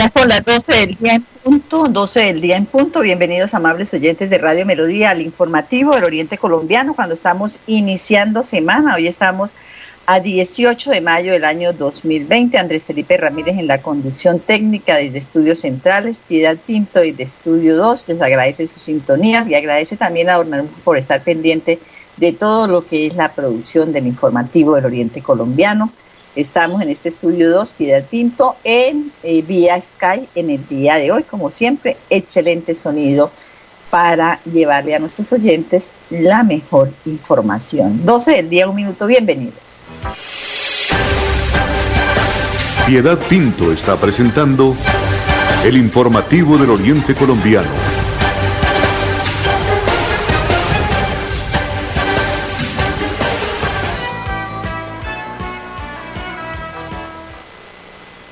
Ya 0.00 0.10
son 0.16 0.28
las 0.30 0.42
12 0.46 0.62
del 0.72 0.96
día 0.96 1.12
en 1.12 1.22
punto, 1.44 1.84
12 1.86 2.20
del 2.20 2.40
día 2.40 2.56
en 2.56 2.64
punto. 2.64 3.02
Bienvenidos 3.02 3.52
amables 3.52 3.92
oyentes 3.92 4.30
de 4.30 4.38
Radio 4.38 4.64
Melodía 4.64 5.10
al 5.10 5.20
informativo 5.20 5.94
del 5.94 6.04
Oriente 6.04 6.38
Colombiano 6.38 6.94
cuando 6.94 7.14
estamos 7.14 7.60
iniciando 7.66 8.42
semana. 8.42 8.94
Hoy 8.94 9.08
estamos 9.08 9.52
a 10.06 10.18
18 10.18 10.90
de 10.92 11.02
mayo 11.02 11.32
del 11.32 11.44
año 11.44 11.74
2020. 11.74 12.56
Andrés 12.56 12.84
Felipe 12.84 13.18
Ramírez 13.18 13.58
en 13.58 13.66
la 13.66 13.82
conducción 13.82 14.40
técnica 14.40 14.96
desde 14.96 15.18
Estudios 15.18 15.58
Centrales, 15.58 16.24
Piedad 16.26 16.56
Pinto 16.56 17.00
desde 17.00 17.22
Estudio 17.22 17.76
2. 17.76 18.08
Les 18.08 18.22
agradece 18.22 18.66
sus 18.68 18.84
sintonías 18.84 19.48
y 19.48 19.54
agradece 19.54 19.98
también 19.98 20.30
a 20.30 20.38
Ornán 20.38 20.66
por 20.82 20.96
estar 20.96 21.22
pendiente 21.22 21.78
de 22.16 22.32
todo 22.32 22.66
lo 22.68 22.86
que 22.86 23.06
es 23.06 23.16
la 23.16 23.32
producción 23.34 23.92
del 23.92 24.06
informativo 24.06 24.76
del 24.76 24.86
Oriente 24.86 25.20
Colombiano. 25.20 25.92
Estamos 26.36 26.80
en 26.80 26.90
este 26.90 27.08
estudio 27.08 27.50
2, 27.50 27.72
Piedad 27.72 28.04
Pinto, 28.04 28.56
en 28.62 29.10
eh, 29.24 29.42
vía 29.42 29.80
Sky 29.80 30.28
en 30.36 30.50
el 30.50 30.66
día 30.68 30.94
de 30.94 31.10
hoy. 31.10 31.24
Como 31.24 31.50
siempre, 31.50 31.96
excelente 32.08 32.74
sonido 32.74 33.32
para 33.90 34.40
llevarle 34.44 34.94
a 34.94 35.00
nuestros 35.00 35.32
oyentes 35.32 35.90
la 36.08 36.44
mejor 36.44 36.92
información. 37.04 38.06
12 38.06 38.30
del 38.36 38.48
día, 38.48 38.68
un 38.68 38.76
minuto, 38.76 39.06
bienvenidos. 39.06 39.74
Piedad 42.86 43.18
Pinto 43.28 43.72
está 43.72 43.96
presentando 43.96 44.76
el 45.64 45.76
informativo 45.76 46.56
del 46.56 46.70
Oriente 46.70 47.14
Colombiano 47.14 47.99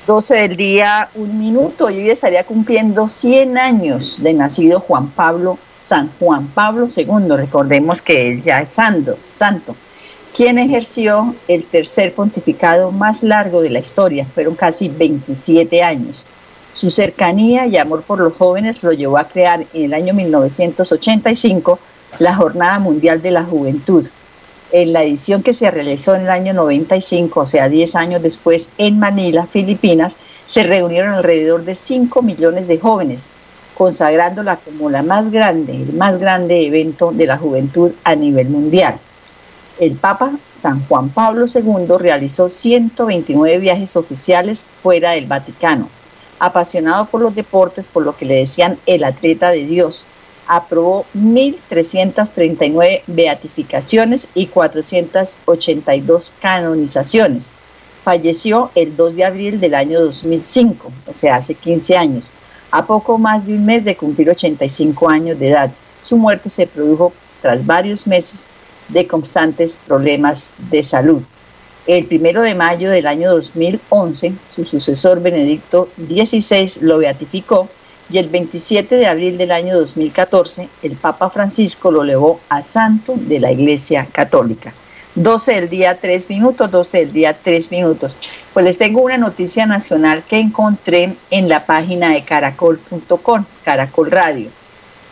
12 0.09 0.33
del 0.33 0.57
día, 0.57 1.07
un 1.13 1.37
minuto. 1.37 1.87
Yo 1.91 2.01
ya 2.01 2.13
estaría 2.13 2.43
cumpliendo 2.43 3.07
100 3.07 3.59
años 3.59 4.17
de 4.23 4.33
nacido 4.33 4.79
Juan 4.79 5.11
Pablo, 5.11 5.59
San 5.77 6.09
Juan 6.17 6.47
Pablo 6.47 6.87
II. 6.87 7.35
Recordemos 7.35 8.01
que 8.01 8.27
él 8.27 8.41
ya 8.41 8.61
es 8.61 8.71
santo, 8.71 9.19
santo, 9.31 9.75
quien 10.35 10.57
ejerció 10.57 11.35
el 11.47 11.63
tercer 11.63 12.15
pontificado 12.15 12.91
más 12.91 13.21
largo 13.21 13.61
de 13.61 13.69
la 13.69 13.77
historia. 13.77 14.25
Fueron 14.33 14.55
casi 14.55 14.89
27 14.89 15.83
años. 15.83 16.25
Su 16.73 16.89
cercanía 16.89 17.67
y 17.67 17.77
amor 17.77 18.01
por 18.01 18.19
los 18.19 18.35
jóvenes 18.35 18.83
lo 18.83 18.91
llevó 18.93 19.19
a 19.19 19.27
crear 19.27 19.67
en 19.75 19.83
el 19.83 19.93
año 19.93 20.15
1985 20.15 21.77
la 22.17 22.33
Jornada 22.33 22.79
Mundial 22.79 23.21
de 23.21 23.29
la 23.29 23.43
Juventud, 23.43 24.09
en 24.71 24.93
la 24.93 25.03
edición 25.03 25.43
que 25.43 25.53
se 25.53 25.71
realizó 25.71 26.15
en 26.15 26.23
el 26.23 26.29
año 26.29 26.53
95, 26.53 27.39
o 27.39 27.45
sea, 27.45 27.69
10 27.69 27.95
años 27.95 28.21
después, 28.21 28.69
en 28.77 28.99
Manila, 28.99 29.47
Filipinas, 29.47 30.17
se 30.45 30.63
reunieron 30.63 31.13
alrededor 31.13 31.63
de 31.63 31.75
5 31.75 32.21
millones 32.21 32.67
de 32.67 32.79
jóvenes, 32.79 33.31
consagrándola 33.75 34.57
como 34.57 34.89
la 34.89 35.03
más 35.03 35.31
grande, 35.31 35.73
el 35.73 35.93
más 35.93 36.17
grande 36.17 36.65
evento 36.65 37.11
de 37.11 37.25
la 37.25 37.37
juventud 37.37 37.91
a 38.03 38.15
nivel 38.15 38.49
mundial. 38.49 38.99
El 39.79 39.95
Papa 39.95 40.33
San 40.57 40.85
Juan 40.87 41.09
Pablo 41.09 41.45
II 41.47 41.87
realizó 41.97 42.49
129 42.49 43.59
viajes 43.59 43.95
oficiales 43.95 44.67
fuera 44.75 45.11
del 45.11 45.25
Vaticano, 45.25 45.87
apasionado 46.37 47.05
por 47.05 47.21
los 47.21 47.33
deportes, 47.33 47.87
por 47.87 48.03
lo 48.03 48.15
que 48.17 48.25
le 48.25 48.35
decían 48.35 48.77
el 48.85 49.05
atleta 49.05 49.51
de 49.51 49.63
Dios, 49.63 50.05
aprobó 50.49 51.05
1.339 51.15 53.03
beatificaciones 53.05 54.27
y 54.33 54.47
482 54.47 56.33
canonizaciones. 56.41 57.51
Falleció 58.03 58.71
el 58.73 58.97
2 58.97 59.15
de 59.15 59.25
abril 59.25 59.59
del 59.59 59.75
año 59.75 60.01
2005, 60.01 60.91
o 61.05 61.13
sea, 61.13 61.35
hace 61.35 61.53
15 61.53 61.95
años, 61.95 62.31
a 62.71 62.87
poco 62.87 63.19
más 63.19 63.45
de 63.45 63.53
un 63.53 63.65
mes 63.65 63.85
de 63.85 63.95
cumplir 63.95 64.31
85 64.31 65.07
años 65.07 65.37
de 65.37 65.49
edad. 65.49 65.71
Su 66.01 66.17
muerte 66.17 66.49
se 66.49 66.65
produjo 66.65 67.13
tras 67.43 67.63
varios 67.63 68.07
meses 68.07 68.47
de 68.87 69.05
constantes 69.05 69.79
problemas 69.85 70.55
de 70.71 70.81
salud. 70.81 71.21
El 71.85 72.07
primero 72.07 72.41
de 72.41 72.55
mayo 72.55 72.89
del 72.89 73.05
año 73.05 73.29
2011, 73.29 74.33
su 74.47 74.65
sucesor 74.65 75.21
Benedicto 75.21 75.89
XVI 75.95 76.81
lo 76.81 76.97
beatificó 76.97 77.69
y 78.09 78.17
el 78.17 78.27
27 78.27 78.95
de 78.95 79.07
abril 79.07 79.37
del 79.37 79.51
año 79.51 79.77
2014 79.77 80.69
el 80.83 80.95
Papa 80.95 81.29
Francisco 81.29 81.91
lo 81.91 82.03
elevó 82.03 82.39
a 82.49 82.63
santo 82.63 83.13
de 83.15 83.39
la 83.39 83.51
Iglesia 83.51 84.07
Católica. 84.11 84.73
12 85.15 85.53
del 85.53 85.69
día 85.69 85.99
3 85.99 86.29
minutos, 86.29 86.71
12 86.71 86.97
del 86.99 87.13
día 87.13 87.37
3 87.41 87.71
minutos. 87.71 88.17
Pues 88.53 88.65
les 88.65 88.77
tengo 88.77 89.01
una 89.01 89.17
noticia 89.17 89.65
nacional 89.65 90.23
que 90.23 90.39
encontré 90.39 91.15
en 91.29 91.49
la 91.49 91.65
página 91.65 92.09
de 92.13 92.23
caracol.com, 92.23 93.45
Caracol 93.63 94.11
Radio. 94.11 94.49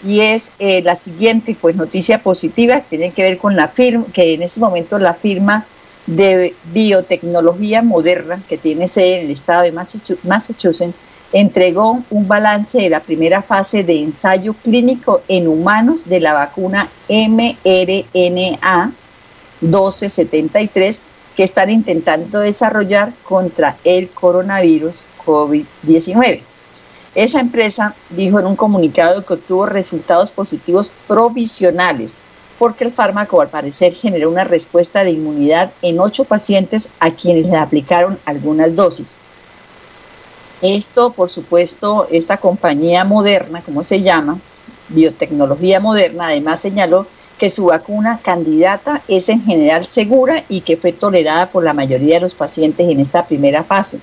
Y 0.03 0.21
es 0.21 0.51
eh, 0.59 0.81
la 0.83 0.95
siguiente, 0.95 1.57
pues 1.59 1.75
noticia 1.75 2.21
positiva, 2.21 2.81
tiene 2.81 3.11
que 3.11 3.23
ver 3.23 3.37
con 3.37 3.55
la 3.55 3.67
firma, 3.67 4.05
que 4.13 4.33
en 4.33 4.43
este 4.43 4.59
momento 4.59 4.99
la 4.99 5.15
firma 5.15 5.65
de 6.05 6.55
biotecnología 6.71 7.81
moderna 7.81 8.41
que 8.47 8.57
tiene 8.57 8.87
sede 8.87 9.19
en 9.19 9.25
el 9.25 9.31
estado 9.31 9.63
de 9.63 9.71
Massachusetts 9.71 10.95
entregó 11.33 12.03
un 12.09 12.27
balance 12.27 12.77
de 12.77 12.89
la 12.89 13.01
primera 13.01 13.41
fase 13.41 13.83
de 13.83 13.99
ensayo 14.01 14.53
clínico 14.53 15.21
en 15.27 15.47
humanos 15.47 16.05
de 16.05 16.19
la 16.19 16.33
vacuna 16.33 16.89
mRNA 17.09 18.93
1273 19.61 21.01
que 21.35 21.43
están 21.43 21.69
intentando 21.69 22.39
desarrollar 22.39 23.13
contra 23.23 23.77
el 23.83 24.09
coronavirus 24.09 25.05
COVID-19. 25.25 26.41
Esa 27.13 27.39
empresa 27.39 27.95
dijo 28.09 28.39
en 28.39 28.45
un 28.45 28.55
comunicado 28.55 29.25
que 29.25 29.33
obtuvo 29.33 29.65
resultados 29.65 30.31
positivos 30.31 30.91
provisionales 31.07 32.21
porque 32.59 32.83
el 32.83 32.91
fármaco 32.91 33.41
al 33.41 33.49
parecer 33.49 33.93
generó 33.93 34.29
una 34.29 34.43
respuesta 34.43 35.03
de 35.03 35.11
inmunidad 35.11 35.71
en 35.81 35.99
ocho 35.99 36.25
pacientes 36.25 36.89
a 36.99 37.11
quienes 37.11 37.45
le 37.45 37.57
aplicaron 37.57 38.19
algunas 38.25 38.75
dosis. 38.75 39.17
Esto, 40.61 41.11
por 41.11 41.29
supuesto, 41.29 42.07
esta 42.09 42.37
compañía 42.37 43.03
moderna, 43.03 43.61
como 43.61 43.83
se 43.83 44.01
llama, 44.01 44.39
biotecnología 44.89 45.79
moderna, 45.79 46.27
además 46.27 46.59
señaló 46.61 47.05
que 47.37 47.49
su 47.49 47.65
vacuna 47.65 48.19
candidata 48.23 49.03
es 49.07 49.29
en 49.29 49.43
general 49.43 49.85
segura 49.85 50.43
y 50.49 50.61
que 50.61 50.77
fue 50.77 50.91
tolerada 50.91 51.51
por 51.51 51.63
la 51.63 51.73
mayoría 51.73 52.15
de 52.15 52.21
los 52.21 52.33
pacientes 52.35 52.89
en 52.89 52.99
esta 52.99 53.27
primera 53.27 53.63
fase. 53.63 53.99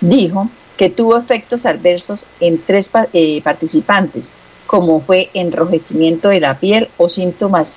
Dijo 0.00 0.48
que 0.76 0.90
tuvo 0.90 1.16
efectos 1.16 1.66
adversos 1.66 2.26
en 2.38 2.62
tres 2.62 2.90
eh, 3.12 3.42
participantes, 3.42 4.34
como 4.66 5.00
fue 5.00 5.30
enrojecimiento 5.34 6.28
de 6.28 6.40
la 6.40 6.60
piel 6.60 6.88
o 6.96 7.08
síntomas 7.08 7.68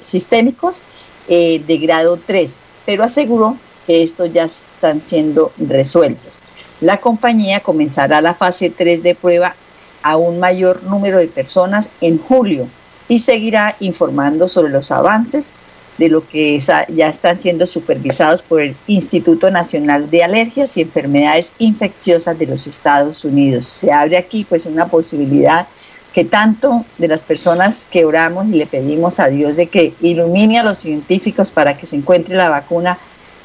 sistémicos 0.00 0.82
eh, 1.28 1.62
de 1.66 1.78
grado 1.78 2.18
3, 2.24 2.60
pero 2.84 3.04
aseguró 3.04 3.56
que 3.86 4.02
estos 4.02 4.32
ya 4.32 4.44
están 4.44 5.00
siendo 5.02 5.52
resueltos. 5.56 6.40
La 6.80 6.98
compañía 6.98 7.60
comenzará 7.60 8.20
la 8.20 8.34
fase 8.34 8.70
3 8.70 9.02
de 9.02 9.14
prueba 9.14 9.54
a 10.02 10.16
un 10.16 10.38
mayor 10.38 10.84
número 10.84 11.18
de 11.18 11.26
personas 11.26 11.90
en 12.00 12.18
julio 12.18 12.68
y 13.08 13.18
seguirá 13.18 13.76
informando 13.80 14.46
sobre 14.46 14.70
los 14.70 14.92
avances 14.92 15.52
de 15.98 16.08
lo 16.08 16.26
que 16.26 16.58
ya 16.60 17.08
están 17.08 17.36
siendo 17.36 17.66
supervisados 17.66 18.42
por 18.42 18.60
el 18.60 18.76
Instituto 18.86 19.50
Nacional 19.50 20.08
de 20.10 20.22
Alergias 20.22 20.76
y 20.76 20.82
Enfermedades 20.82 21.52
Infecciosas 21.58 22.38
de 22.38 22.46
los 22.46 22.68
Estados 22.68 23.24
Unidos. 23.24 23.66
Se 23.66 23.90
abre 23.90 24.16
aquí 24.16 24.46
pues 24.48 24.64
una 24.64 24.86
posibilidad 24.86 25.66
que 26.12 26.24
tanto 26.24 26.84
de 26.98 27.08
las 27.08 27.22
personas 27.22 27.86
que 27.90 28.04
oramos 28.04 28.46
y 28.46 28.52
le 28.52 28.66
pedimos 28.66 29.18
a 29.18 29.26
Dios 29.26 29.56
de 29.56 29.66
que 29.66 29.94
ilumine 30.00 30.58
a 30.58 30.62
los 30.62 30.78
científicos 30.78 31.50
para 31.50 31.76
que 31.76 31.86
se 31.86 31.96
encuentre 31.96 32.36
la 32.36 32.48
vacuna 32.48 32.98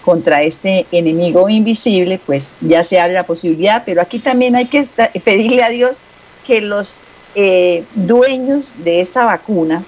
contra 0.04 0.44
este 0.44 0.86
enemigo 0.92 1.50
invisible, 1.50 2.20
pues 2.26 2.56
ya 2.62 2.84
se 2.84 3.00
abre 3.00 3.14
la 3.14 3.26
posibilidad, 3.26 3.84
pero 3.86 4.02
aquí 4.02 4.20
también 4.20 4.56
hay 4.56 4.66
que 4.66 4.84
pedirle 5.24 5.64
a 5.64 5.70
Dios 5.70 6.02
que 6.46 6.62
los 6.62 6.98
eh, 7.36 7.84
dueños 7.96 8.74
de 8.78 9.00
esta 9.00 9.26
vacuna 9.26 9.84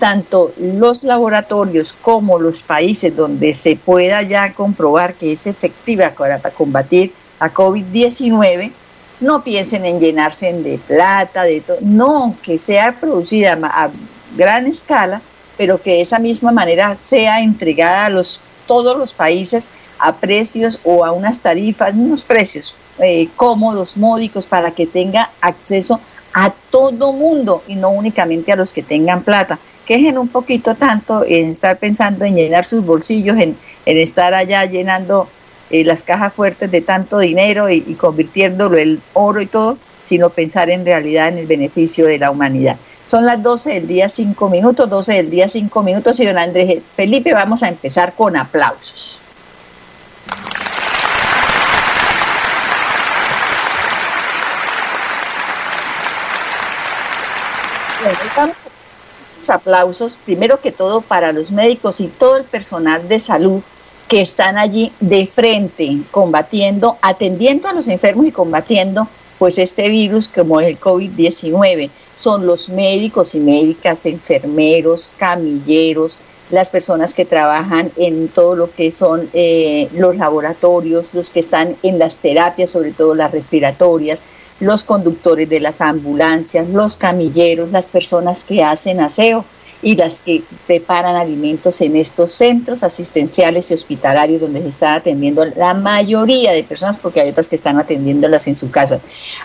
tanto 0.00 0.52
los 0.56 1.04
laboratorios 1.04 1.92
como 1.92 2.38
los 2.38 2.62
países 2.62 3.14
donde 3.14 3.52
se 3.52 3.76
pueda 3.76 4.22
ya 4.22 4.54
comprobar 4.54 5.14
que 5.14 5.32
es 5.32 5.46
efectiva 5.46 6.10
para 6.10 6.40
combatir 6.50 7.12
a 7.38 7.52
COVID-19, 7.52 8.72
no 9.20 9.44
piensen 9.44 9.84
en 9.84 10.00
llenarse 10.00 10.52
de 10.52 10.78
plata, 10.78 11.44
de 11.44 11.60
todo, 11.60 11.78
no, 11.80 12.36
que 12.42 12.58
sea 12.58 12.98
producida 12.98 13.58
a 13.62 13.90
gran 14.36 14.66
escala, 14.66 15.20
pero 15.56 15.80
que 15.80 15.92
de 15.92 16.00
esa 16.00 16.18
misma 16.18 16.52
manera 16.52 16.96
sea 16.96 17.42
entregada 17.42 18.06
a 18.06 18.10
los, 18.10 18.40
todos 18.70 18.96
los 18.96 19.14
países 19.14 19.68
a 19.98 20.14
precios 20.14 20.78
o 20.84 21.04
a 21.04 21.10
unas 21.10 21.40
tarifas, 21.40 21.92
unos 21.92 22.22
precios 22.22 22.76
eh, 23.00 23.26
cómodos, 23.34 23.96
módicos, 23.96 24.46
para 24.46 24.70
que 24.70 24.86
tenga 24.86 25.32
acceso 25.40 25.98
a 26.32 26.52
todo 26.70 27.12
mundo 27.12 27.64
y 27.66 27.74
no 27.74 27.90
únicamente 27.90 28.52
a 28.52 28.56
los 28.56 28.72
que 28.72 28.84
tengan 28.84 29.24
plata. 29.24 29.58
Quejen 29.84 30.18
un 30.18 30.28
poquito 30.28 30.76
tanto 30.76 31.24
en 31.26 31.50
estar 31.50 31.78
pensando 31.78 32.24
en 32.24 32.36
llenar 32.36 32.64
sus 32.64 32.84
bolsillos, 32.86 33.36
en, 33.38 33.56
estar 33.86 34.34
allá 34.34 34.64
llenando 34.66 35.26
eh, 35.70 35.82
las 35.82 36.04
cajas 36.04 36.32
fuertes 36.32 36.70
de 36.70 36.80
tanto 36.80 37.18
dinero 37.18 37.68
y 37.68 37.80
convirtiéndolo 37.94 38.78
en 38.78 39.02
oro 39.14 39.40
y 39.40 39.46
todo, 39.46 39.78
sino 40.04 40.30
pensar 40.30 40.70
en 40.70 40.84
realidad 40.84 41.26
en 41.26 41.38
el 41.38 41.48
beneficio 41.48 42.06
de 42.06 42.20
la 42.20 42.30
humanidad. 42.30 42.76
Son 43.04 43.26
las 43.26 43.42
12 43.42 43.74
del 43.74 43.88
día 43.88 44.08
5 44.08 44.48
minutos, 44.48 44.88
12 44.88 45.14
del 45.14 45.30
día 45.30 45.48
5 45.48 45.82
minutos 45.82 46.20
y 46.20 46.26
don 46.26 46.38
Andrés 46.38 46.82
Felipe, 46.94 47.32
vamos 47.34 47.62
a 47.62 47.68
empezar 47.68 48.14
con 48.14 48.36
aplausos. 48.36 49.20
Aplausos, 59.48 60.16
primero 60.24 60.60
que 60.60 60.70
todo 60.70 61.00
para 61.00 61.32
los 61.32 61.50
médicos 61.50 62.00
y 62.00 62.06
todo 62.06 62.36
el 62.36 62.44
personal 62.44 63.08
de 63.08 63.18
salud 63.18 63.62
que 64.06 64.20
están 64.20 64.58
allí 64.58 64.92
de 65.00 65.26
frente, 65.26 65.98
combatiendo, 66.12 66.98
atendiendo 67.02 67.68
a 67.68 67.72
los 67.72 67.88
enfermos 67.88 68.26
y 68.26 68.32
combatiendo 68.32 69.08
pues 69.40 69.56
este 69.56 69.88
virus 69.88 70.28
como 70.28 70.60
el 70.60 70.78
COVID-19. 70.78 71.88
Son 72.14 72.46
los 72.46 72.68
médicos 72.68 73.34
y 73.34 73.40
médicas, 73.40 74.04
enfermeros, 74.04 75.10
camilleros, 75.16 76.18
las 76.50 76.68
personas 76.68 77.14
que 77.14 77.24
trabajan 77.24 77.90
en 77.96 78.28
todo 78.28 78.54
lo 78.54 78.70
que 78.70 78.90
son 78.90 79.30
eh, 79.32 79.88
los 79.94 80.16
laboratorios, 80.16 81.08
los 81.14 81.30
que 81.30 81.40
están 81.40 81.74
en 81.82 81.98
las 81.98 82.18
terapias, 82.18 82.68
sobre 82.68 82.92
todo 82.92 83.14
las 83.14 83.32
respiratorias, 83.32 84.22
los 84.60 84.84
conductores 84.84 85.48
de 85.48 85.60
las 85.60 85.80
ambulancias, 85.80 86.68
los 86.68 86.98
camilleros, 86.98 87.70
las 87.70 87.88
personas 87.88 88.44
que 88.44 88.62
hacen 88.62 89.00
aseo 89.00 89.46
y 89.82 89.96
las 89.96 90.20
que 90.20 90.42
preparan 90.66 91.16
alimentos 91.16 91.80
en 91.80 91.96
estos 91.96 92.32
centros 92.32 92.82
asistenciales 92.82 93.70
y 93.70 93.74
hospitalarios 93.74 94.40
donde 94.40 94.60
se 94.60 94.68
está 94.68 94.94
atendiendo 94.94 95.44
la 95.44 95.74
mayoría 95.74 96.52
de 96.52 96.64
personas, 96.64 96.98
porque 96.98 97.20
hay 97.20 97.30
otras 97.30 97.48
que 97.48 97.56
están 97.56 97.78
atendiéndolas 97.78 98.46
en 98.46 98.56
su 98.56 98.70
casa. 98.70 99.00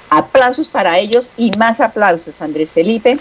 Aplausos 0.09 0.69
para 0.69 0.97
ellos 0.99 1.31
y 1.37 1.51
más 1.57 1.79
aplausos, 1.79 2.41
Andrés 2.41 2.71
Felipe. 2.71 3.17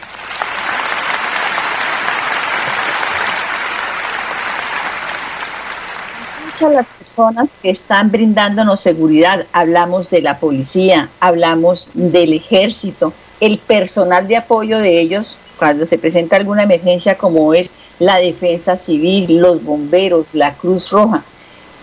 Muchas 6.44 6.72
las 6.72 6.86
personas 6.86 7.54
que 7.60 7.70
están 7.70 8.10
brindándonos 8.10 8.80
seguridad, 8.80 9.46
hablamos 9.52 10.10
de 10.10 10.22
la 10.22 10.38
policía, 10.38 11.10
hablamos 11.20 11.90
del 11.94 12.32
ejército, 12.32 13.12
el 13.40 13.58
personal 13.58 14.28
de 14.28 14.36
apoyo 14.36 14.78
de 14.78 15.00
ellos 15.00 15.36
cuando 15.58 15.86
se 15.86 15.98
presenta 15.98 16.36
alguna 16.36 16.64
emergencia 16.64 17.16
como 17.16 17.54
es 17.54 17.70
la 17.98 18.18
defensa 18.18 18.76
civil, 18.76 19.38
los 19.38 19.62
bomberos, 19.62 20.34
la 20.34 20.54
Cruz 20.54 20.90
Roja. 20.90 21.24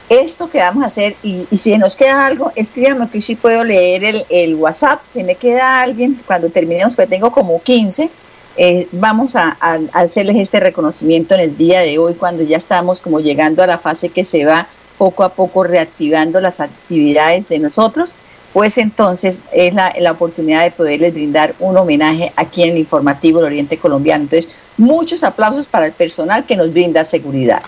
Esto 0.10 0.50
que 0.50 0.60
vamos 0.60 0.84
a 0.84 0.88
hacer, 0.88 1.16
y, 1.24 1.46
si 1.56 1.78
nos 1.78 1.96
queda 1.96 2.26
algo, 2.26 2.52
escríbame 2.56 3.10
que 3.10 3.22
sí 3.22 3.36
puedo 3.36 3.64
leer 3.64 4.26
el, 4.30 4.56
WhatsApp. 4.56 5.02
Si 5.08 5.24
me 5.24 5.36
queda 5.36 5.82
alguien, 5.82 6.20
cuando 6.28 6.50
terminemos, 6.50 6.96
pues 6.98 7.08
tengo 7.08 7.32
como 7.32 7.62
15, 7.62 8.10
eh, 8.58 8.88
vamos 8.92 9.38
a, 9.38 9.58
hacerles 9.94 10.36
este 10.36 10.60
reconocimiento 10.60 11.34
en 11.36 11.40
el 11.40 11.58
día 11.58 11.80
de 11.80 11.98
hoy, 11.98 12.16
cuando 12.16 12.44
ya 12.44 12.58
estamos 12.58 13.00
como 13.00 13.22
llegando 13.22 13.64
a 13.64 13.68
la 13.68 13.78
fase 13.78 14.10
que 14.10 14.26
se 14.26 14.44
va 14.44 14.68
poco 14.98 15.24
a 15.24 15.34
poco 15.34 15.64
reactivando 15.64 16.42
las 16.42 16.60
actividades 16.60 17.48
de 17.48 17.60
nosotros 17.60 18.14
pues 18.54 18.78
entonces 18.78 19.42
es 19.52 19.74
la, 19.74 20.12
oportunidad 20.12 20.64
de 20.64 20.72
poderles 20.72 21.14
brindar 21.14 21.56
un 21.60 21.78
homenaje 21.78 22.34
aquí 22.36 22.64
en 22.64 22.72
el 22.72 22.78
informativo 22.78 23.40
del 23.40 23.48
Oriente 23.48 23.78
Colombiano. 23.78 24.24
Entonces, 24.24 24.54
muchos 24.78 25.24
aplausos 25.24 25.66
para 25.66 25.86
el 25.86 25.94
personal 25.94 26.46
que 26.46 26.56
nos 26.56 26.72
brinda 26.72 27.06
seguridad. 27.06 27.64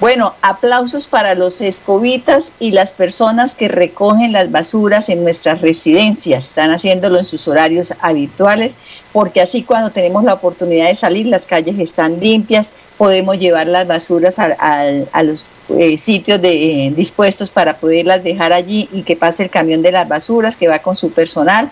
Bueno, 0.00 0.34
aplausos 0.42 1.08
para 1.08 1.34
los 1.34 1.60
escobitas 1.60 2.52
y 2.60 2.70
las 2.70 2.92
personas 2.92 3.56
que 3.56 3.66
recogen 3.66 4.30
las 4.30 4.52
basuras 4.52 5.08
en 5.08 5.24
nuestras 5.24 5.60
residencias. 5.60 6.46
Están 6.46 6.70
haciéndolo 6.70 7.18
en 7.18 7.24
sus 7.24 7.48
horarios 7.48 7.92
habituales, 8.00 8.76
porque 9.12 9.40
así 9.40 9.64
cuando 9.64 9.90
tenemos 9.90 10.22
la 10.22 10.34
oportunidad 10.34 10.86
de 10.86 10.94
salir, 10.94 11.26
las 11.26 11.46
calles 11.46 11.80
están 11.80 12.20
limpias, 12.20 12.74
podemos 12.98 13.38
llevar 13.38 13.66
las 13.68 13.86
basuras 13.86 14.38
a, 14.38 15.22
los 15.22 15.46
eh, 15.78 15.96
sitios 15.96 16.42
de, 16.42 16.92
dispuestos 16.94 17.48
para 17.50 17.78
poderlas 17.78 18.22
dejar 18.22 18.52
allí 18.52 18.88
y 18.92 19.02
que 19.02 19.16
pase 19.16 19.44
el 19.44 19.50
camión 19.50 19.80
de 19.80 19.92
las 19.92 20.08
basuras 20.08 20.56
que 20.56 20.68
va 20.68 20.80
con 20.80 20.96
su 20.96 21.10
personal 21.12 21.70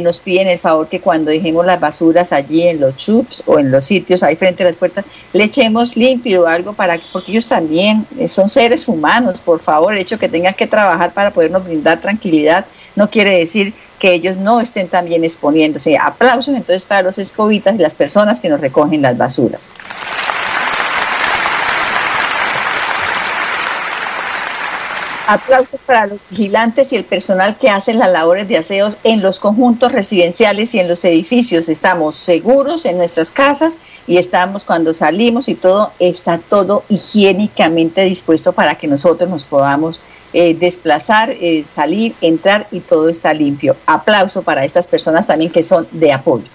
nos 0.00 0.18
piden 0.18 0.46
el 0.46 0.58
favor 0.58 0.88
que 0.88 1.00
cuando 1.00 1.30
dejemos 1.30 1.66
las 1.66 1.80
basuras 1.80 2.32
allí 2.32 2.68
en 2.68 2.80
los 2.80 2.94
chups 2.94 3.42
o 3.46 3.58
en 3.58 3.70
los 3.70 3.84
sitios 3.84 4.22
ahí 4.22 4.36
frente 4.36 4.62
a 4.62 4.66
las 4.66 4.76
puertas, 4.76 5.04
le 5.32 5.44
echemos 5.44 5.96
limpio 5.96 6.46
algo 6.46 6.72
para, 6.72 7.00
porque 7.12 7.32
ellos 7.32 7.48
también 7.48 8.06
eh, 8.18 8.28
son 8.28 8.48
seres 8.48 8.86
humanos, 8.86 9.40
por 9.40 9.60
favor, 9.60 9.92
el 9.92 9.98
hecho 9.98 10.18
que 10.18 10.28
tengan 10.28 10.54
que 10.54 10.68
trabajar 10.68 11.12
para 11.12 11.32
podernos 11.32 11.64
brindar 11.64 12.00
tranquilidad 12.00 12.64
no 12.94 13.10
quiere 13.10 13.30
decir 13.36 13.74
que 13.98 14.12
ellos 14.14 14.36
no 14.36 14.60
estén 14.60 14.88
también 14.88 15.24
exponiéndose. 15.24 15.96
Aplausos 15.96 16.54
entonces 16.54 16.84
para 16.84 17.02
los 17.02 17.18
escobitas 17.18 17.74
y 17.74 17.78
las 17.78 17.94
personas 17.94 18.40
que 18.40 18.48
nos 18.48 18.60
recogen 18.60 19.02
las 19.02 19.16
basuras. 19.16 19.72
Aplausos 25.26 25.80
para 25.86 26.06
los 26.06 26.18
vigilantes 26.30 26.92
y 26.92 26.96
el 26.96 27.04
personal 27.04 27.56
que 27.56 27.70
hacen 27.70 27.98
las 27.98 28.10
labores 28.10 28.48
de 28.48 28.56
aseos 28.56 28.98
en 29.04 29.22
los 29.22 29.38
conjuntos 29.38 29.92
residenciales 29.92 30.74
y 30.74 30.80
en 30.80 30.88
los 30.88 31.04
edificios. 31.04 31.68
Estamos 31.68 32.16
seguros 32.16 32.84
en 32.84 32.98
nuestras 32.98 33.30
casas 33.30 33.78
y 34.06 34.16
estamos 34.16 34.64
cuando 34.64 34.94
salimos 34.94 35.48
y 35.48 35.54
todo 35.54 35.92
está 36.00 36.38
todo 36.38 36.82
higiénicamente 36.88 38.02
dispuesto 38.02 38.52
para 38.52 38.74
que 38.74 38.88
nosotros 38.88 39.30
nos 39.30 39.44
podamos 39.44 40.00
eh, 40.32 40.54
desplazar, 40.54 41.30
eh, 41.30 41.64
salir, 41.68 42.14
entrar 42.20 42.66
y 42.72 42.80
todo 42.80 43.08
está 43.08 43.32
limpio. 43.32 43.76
Aplauso 43.86 44.42
para 44.42 44.64
estas 44.64 44.88
personas 44.88 45.28
también 45.28 45.52
que 45.52 45.62
son 45.62 45.86
de 45.92 46.12
apoyo. 46.12 46.46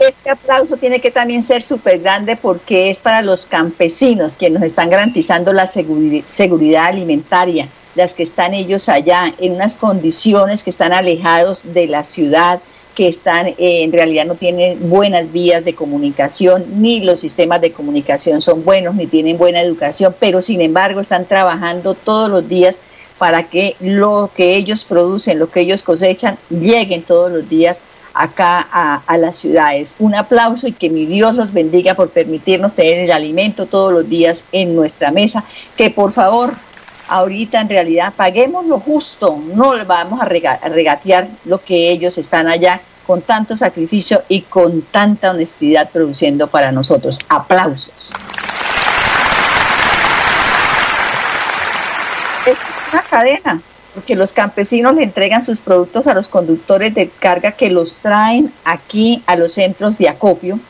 este 0.00 0.30
aplauso 0.60 0.76
tiene 0.76 1.00
que 1.00 1.10
también 1.10 1.42
ser 1.42 1.62
súper 1.62 2.00
grande 2.00 2.36
porque 2.36 2.90
es 2.90 2.98
para 2.98 3.22
los 3.22 3.46
campesinos 3.46 4.36
quienes 4.36 4.60
nos 4.60 4.66
están 4.66 4.90
garantizando 4.90 5.54
la 5.54 5.64
seguridad 5.66 6.84
alimentaria, 6.84 7.66
las 7.94 8.12
que 8.12 8.22
están 8.22 8.52
ellos 8.52 8.90
allá 8.90 9.32
en 9.38 9.52
unas 9.54 9.78
condiciones 9.78 10.62
que 10.62 10.68
están 10.68 10.92
alejados 10.92 11.62
de 11.72 11.86
la 11.86 12.04
ciudad, 12.04 12.60
que 12.94 13.08
están 13.08 13.46
eh, 13.46 13.56
en 13.58 13.90
realidad 13.90 14.26
no 14.26 14.34
tienen 14.34 14.90
buenas 14.90 15.32
vías 15.32 15.64
de 15.64 15.74
comunicación, 15.74 16.66
ni 16.76 17.00
los 17.00 17.20
sistemas 17.20 17.62
de 17.62 17.72
comunicación 17.72 18.42
son 18.42 18.62
buenos, 18.62 18.94
ni 18.94 19.06
tienen 19.06 19.38
buena 19.38 19.62
educación, 19.62 20.14
pero 20.20 20.42
sin 20.42 20.60
embargo 20.60 21.00
están 21.00 21.24
trabajando 21.24 21.94
todos 21.94 22.28
los 22.28 22.46
días 22.46 22.80
para 23.16 23.48
que 23.48 23.76
lo 23.80 24.30
que 24.34 24.56
ellos 24.56 24.84
producen, 24.84 25.38
lo 25.38 25.50
que 25.50 25.60
ellos 25.60 25.82
cosechan, 25.82 26.36
lleguen 26.50 27.02
todos 27.02 27.32
los 27.32 27.48
días 27.48 27.82
acá 28.14 28.66
a, 29.06 29.16
las 29.16 29.36
ciudades. 29.36 29.96
Un 29.98 30.14
aplauso 30.14 30.66
y 30.68 30.72
que 30.72 30.90
mi 30.90 31.06
Dios 31.06 31.34
los 31.34 31.52
bendiga 31.52 31.94
por 31.94 32.10
permitirnos 32.10 32.74
tener 32.74 33.00
el 33.00 33.12
alimento 33.12 33.66
todos 33.66 33.92
los 33.92 34.08
días 34.08 34.44
en 34.52 34.74
nuestra 34.74 35.10
mesa. 35.10 35.44
Que 35.76 35.90
por 35.90 36.12
favor, 36.12 36.54
ahorita 37.08 37.60
en 37.60 37.68
realidad 37.68 38.12
paguemos 38.16 38.66
lo 38.66 38.80
justo, 38.80 39.40
no 39.54 39.72
vamos 39.86 40.20
a, 40.20 40.24
regatear 40.24 41.28
lo 41.44 41.62
que 41.62 41.90
ellos 41.90 42.18
están 42.18 42.48
allá 42.48 42.80
con 43.06 43.22
tanto 43.22 43.56
sacrificio 43.56 44.22
y 44.28 44.42
con 44.42 44.82
tanta 44.82 45.30
honestidad 45.30 45.90
produciendo 45.90 46.46
para 46.46 46.70
nosotros. 46.72 47.18
Aplausos. 47.28 48.12
es 52.46 52.56
una 52.92 53.02
cadena 53.02 53.60
porque 53.94 54.16
los 54.16 54.32
campesinos 54.32 54.94
le 54.94 55.02
entregan 55.02 55.42
sus 55.42 55.60
productos 55.60 56.06
a 56.06 56.14
los 56.14 56.28
conductores 56.28 56.94
de 56.94 57.08
carga 57.08 57.52
que 57.52 57.70
los 57.70 57.94
traen 57.94 58.52
aquí 58.64 59.22
a 59.26 59.36
los 59.36 59.52
centros 59.52 59.98
de 59.98 60.08
acopio 60.08 60.60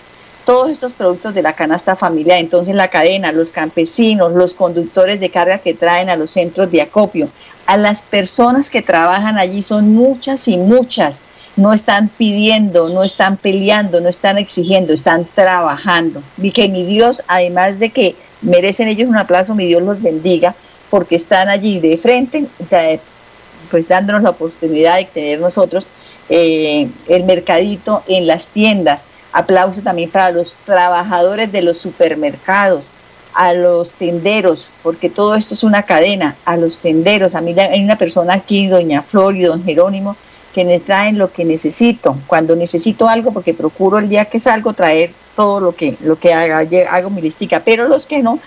todos 0.45 0.71
estos 0.71 0.93
productos 0.93 1.33
de 1.35 1.43
la 1.43 1.53
canasta 1.53 1.95
familiar. 1.95 2.39
Entonces 2.39 2.75
la 2.75 2.89
cadena, 2.89 3.31
los 3.31 3.53
campesinos, 3.53 4.33
los 4.33 4.55
conductores 4.55 5.21
de 5.21 5.31
carga 5.31 5.59
que 5.59 5.75
traen 5.75 6.11
a 6.11 6.17
los 6.17 6.31
centros 6.31 6.71
de 6.71 6.83
acopio, 6.83 7.29
a 7.67 7.77
las 7.77 8.03
personas 8.03 8.69
que 8.69 8.83
trabajan 8.83 9.39
allí 9.39 9.63
son 9.63 9.95
muchas 9.95 10.49
y 10.49 10.59
muchas. 10.59 11.23
No 11.57 11.73
están 11.73 12.09
pidiendo, 12.09 12.89
no 12.89 13.05
están 13.05 13.37
peleando, 13.37 14.01
no 14.01 14.09
están 14.09 14.39
exigiendo, 14.39 14.93
están 14.93 15.27
trabajando. 15.35 16.23
Y 16.41 16.53
que 16.53 16.69
mi 16.69 16.85
Dios, 16.85 17.23
además 17.29 17.79
de 17.79 17.91
que 17.91 18.17
merecen 18.41 18.89
ellos 18.89 19.09
un 19.09 19.17
aplauso, 19.17 19.55
mi 19.55 19.67
Dios 19.67 19.83
los 19.83 20.01
bendiga, 20.01 20.55
porque 20.91 21.17
están 21.17 21.49
allí 21.49 21.79
de 21.81 21.97
frente, 21.97 22.47
pues 23.71 23.89
dándonos 23.89 24.23
la 24.23 24.31
oportunidad 24.31 24.97
de 24.97 25.05
tener 25.05 25.41
nosotros 25.41 25.87
eh, 26.29 26.89
el 27.09 27.25
mercadito 27.25 28.03
en 28.09 28.27
las 28.27 28.49
tiendas. 28.49 29.05
Aplauso 29.33 29.81
también 29.83 30.11
para 30.11 30.33
los 30.33 30.57
trabajadores 30.67 31.53
de 31.53 31.63
los 31.63 31.79
supermercados, 31.79 32.91
a 33.33 33.53
los 33.53 33.93
tenderos, 33.93 34.71
porque 34.83 35.09
todo 35.09 35.37
esto 35.37 35.55
es 35.55 35.63
una 35.63 35.85
cadena, 35.85 36.37
a 36.45 36.57
los 36.57 36.79
tenderos. 36.79 37.37
A 37.37 37.41
mí 37.41 37.55
hay 37.59 37.83
una 37.83 37.97
persona 37.97 38.35
aquí, 38.35 38.67
doña 38.67 39.03
Flor 39.03 39.37
y 39.37 39.43
don 39.45 39.63
Jerónimo, 39.63 40.17
que 40.53 40.65
me 40.65 40.81
traen 40.81 41.17
lo 41.17 41.33
que 41.33 41.45
necesito. 41.45 42.17
Cuando 42.27 42.57
necesito 42.57 43.09
algo, 43.09 43.33
porque 43.33 43.55
procuro 43.55 43.99
el 43.99 44.09
día 44.09 44.25
que 44.25 44.41
salgo 44.41 44.73
traer 44.73 45.13
todo 45.37 45.61
lo 45.61 45.77
que, 45.77 45.97
lo 46.01 46.19
que 46.19 46.35
haga, 46.35 46.67
hago 46.91 47.11
mi 47.11 47.23
listica, 47.23 47.63
pero 47.65 47.87
los 47.87 48.09
que 48.09 48.21
no, 48.21 48.41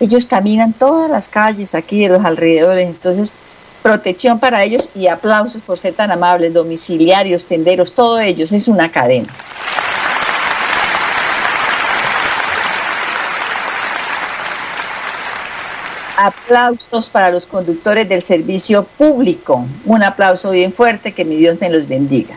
ellos 0.00 0.26
caminan 0.26 0.72
todas 0.72 1.10
las 1.10 1.28
calles 1.28 1.74
aquí 1.74 2.02
de 2.02 2.08
los 2.10 2.24
alrededores, 2.24 2.84
entonces 2.86 3.32
protección 3.82 4.38
para 4.38 4.62
ellos 4.64 4.90
y 4.94 5.06
aplausos 5.06 5.62
por 5.62 5.78
ser 5.78 5.94
tan 5.94 6.10
amables, 6.10 6.52
domiciliarios, 6.52 7.46
tenderos, 7.46 7.94
todos 7.94 8.20
ellos, 8.20 8.52
es 8.52 8.68
una 8.68 8.90
cadena. 8.90 9.28
Aplausos 16.18 17.10
para 17.10 17.30
los 17.30 17.46
conductores 17.46 18.08
del 18.08 18.22
servicio 18.22 18.82
público. 18.82 19.64
Un 19.84 20.02
aplauso 20.02 20.50
bien 20.50 20.72
fuerte, 20.72 21.12
que 21.12 21.24
mi 21.24 21.36
Dios 21.36 21.58
me 21.60 21.70
los 21.70 21.86
bendiga. 21.86 22.34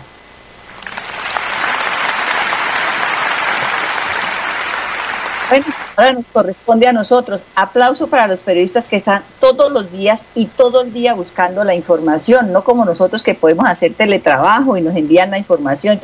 Bueno, 5.49 5.65
ahora 5.95 6.13
nos 6.13 6.25
corresponde 6.31 6.87
a 6.87 6.93
nosotros. 6.93 7.43
Aplauso 7.55 8.07
para 8.07 8.27
los 8.27 8.41
periodistas 8.41 8.89
que 8.89 8.95
están 8.95 9.23
todos 9.39 9.71
los 9.71 9.91
días 9.91 10.25
y 10.35 10.45
todo 10.47 10.81
el 10.81 10.93
día 10.93 11.13
buscando 11.13 11.63
la 11.63 11.73
información, 11.73 12.51
no 12.51 12.63
como 12.63 12.85
nosotros 12.85 13.23
que 13.23 13.35
podemos 13.35 13.65
hacer 13.67 13.93
teletrabajo 13.93 14.77
y 14.77 14.81
nos 14.81 14.95
envían 14.95 15.31
la 15.31 15.37
información. 15.37 15.99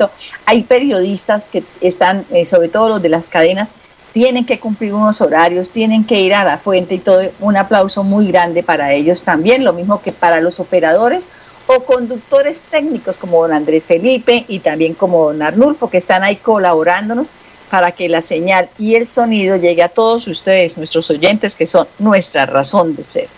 hay 0.46 0.62
periodistas 0.62 1.48
que 1.48 1.64
están, 1.80 2.24
eh, 2.30 2.44
sobre 2.44 2.68
todo 2.68 2.88
los 2.88 3.02
de 3.02 3.08
las 3.08 3.28
cadenas, 3.28 3.72
tienen 4.12 4.46
que 4.46 4.58
cumplir 4.58 4.94
unos 4.94 5.20
horarios, 5.20 5.70
tienen 5.70 6.04
que 6.04 6.20
ir 6.20 6.34
a 6.34 6.44
la 6.44 6.58
fuente 6.58 6.94
y 6.94 6.98
todo. 6.98 7.20
Un 7.40 7.56
aplauso 7.56 8.04
muy 8.04 8.30
grande 8.30 8.62
para 8.62 8.92
ellos 8.92 9.22
también, 9.22 9.64
lo 9.64 9.72
mismo 9.72 10.00
que 10.00 10.12
para 10.12 10.40
los 10.40 10.60
operadores 10.60 11.28
o 11.66 11.84
conductores 11.84 12.62
técnicos 12.62 13.18
como 13.18 13.42
don 13.42 13.52
Andrés 13.52 13.84
Felipe 13.84 14.46
y 14.48 14.60
también 14.60 14.94
como 14.94 15.26
don 15.26 15.42
Arnulfo, 15.42 15.90
que 15.90 15.98
están 15.98 16.24
ahí 16.24 16.36
colaborándonos 16.36 17.32
para 17.70 17.92
que 17.92 18.08
la 18.08 18.22
señal 18.22 18.68
y 18.78 18.94
el 18.94 19.06
sonido 19.06 19.56
llegue 19.56 19.82
a 19.82 19.88
todos 19.88 20.26
ustedes, 20.26 20.76
nuestros 20.76 21.10
oyentes, 21.10 21.54
que 21.54 21.66
son 21.66 21.86
nuestra 21.98 22.46
razón 22.46 22.96
de 22.96 23.04
ser. 23.04 23.28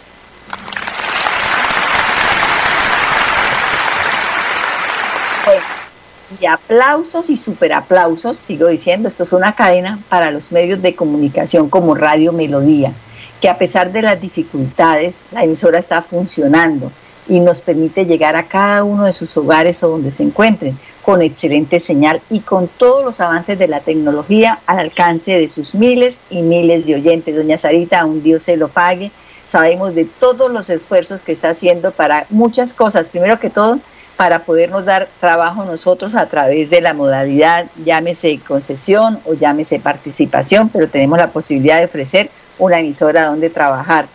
y 6.41 6.47
aplausos 6.47 7.29
y 7.29 7.37
superaplausos, 7.37 8.37
sigo 8.37 8.69
diciendo, 8.69 9.09
esto 9.09 9.25
es 9.25 9.33
una 9.33 9.55
cadena 9.57 9.99
para 10.09 10.31
los 10.31 10.53
medios 10.53 10.81
de 10.81 10.95
comunicación 10.95 11.69
como 11.69 11.97
Radio 11.97 12.33
Melodía, 12.33 12.93
que 13.41 13.49
a 13.49 13.59
pesar 13.59 13.91
de 13.91 14.03
las 14.03 14.21
dificultades, 14.21 15.25
la 15.33 15.43
emisora 15.43 15.81
está 15.81 16.03
funcionando 16.03 16.93
y 17.31 17.39
nos 17.39 17.63
permite 17.63 18.07
llegar 18.07 18.35
a 18.35 18.49
cada 18.49 18.83
uno 18.83 19.05
de 19.05 19.13
sus 19.13 19.35
hogares 19.37 19.83
o 19.85 19.89
donde 19.89 20.11
se 20.11 20.25
encuentren 20.25 20.77
con 21.03 21.23
excelente 21.23 21.79
señal 21.79 22.21
y 22.29 22.41
con 22.41 22.67
todos 22.67 23.05
los 23.05 23.21
avances 23.21 23.57
de 23.57 23.69
la 23.69 23.81
tecnología 23.81 24.59
al 24.67 24.81
alcance 24.81 25.39
de 25.39 25.49
sus 25.49 25.77
miles 25.77 26.19
y 26.29 26.43
miles 26.43 26.87
de 26.87 26.97
oyentes. 26.97 27.37
Doña 27.37 27.57
Sarita, 27.57 28.05
un 28.05 28.25
Dios 28.25 28.43
se 28.43 28.57
lo 28.57 28.67
pague. 28.67 29.13
Sabemos 29.47 29.95
de 29.95 30.07
todos 30.07 30.51
los 30.51 30.71
esfuerzos 30.71 31.23
que 31.23 31.31
está 31.31 31.51
haciendo 31.51 31.93
para 31.93 32.27
muchas 32.31 32.75
cosas. 32.75 33.11
Primero 33.11 33.39
que 33.39 33.49
todo, 33.49 33.79
para 34.17 34.41
podernos 34.41 34.85
dar 34.85 35.09
trabajo 35.21 35.65
nosotros 35.65 36.17
a 36.17 36.27
través 36.27 36.69
de 36.69 36.81
la 36.81 36.95
modalidad, 36.95 37.67
llámese 37.85 38.41
concesión 38.41 39.21
o 39.25 39.35
llámese 39.35 39.79
participación, 39.79 40.69
pero 40.69 40.89
tenemos 40.89 41.17
la 41.17 41.31
posibilidad 41.31 41.79
de 41.79 41.85
ofrecer 41.85 42.29
una 42.59 42.81
emisora 42.81 43.27
donde 43.27 43.51
trabajar, 43.51 44.07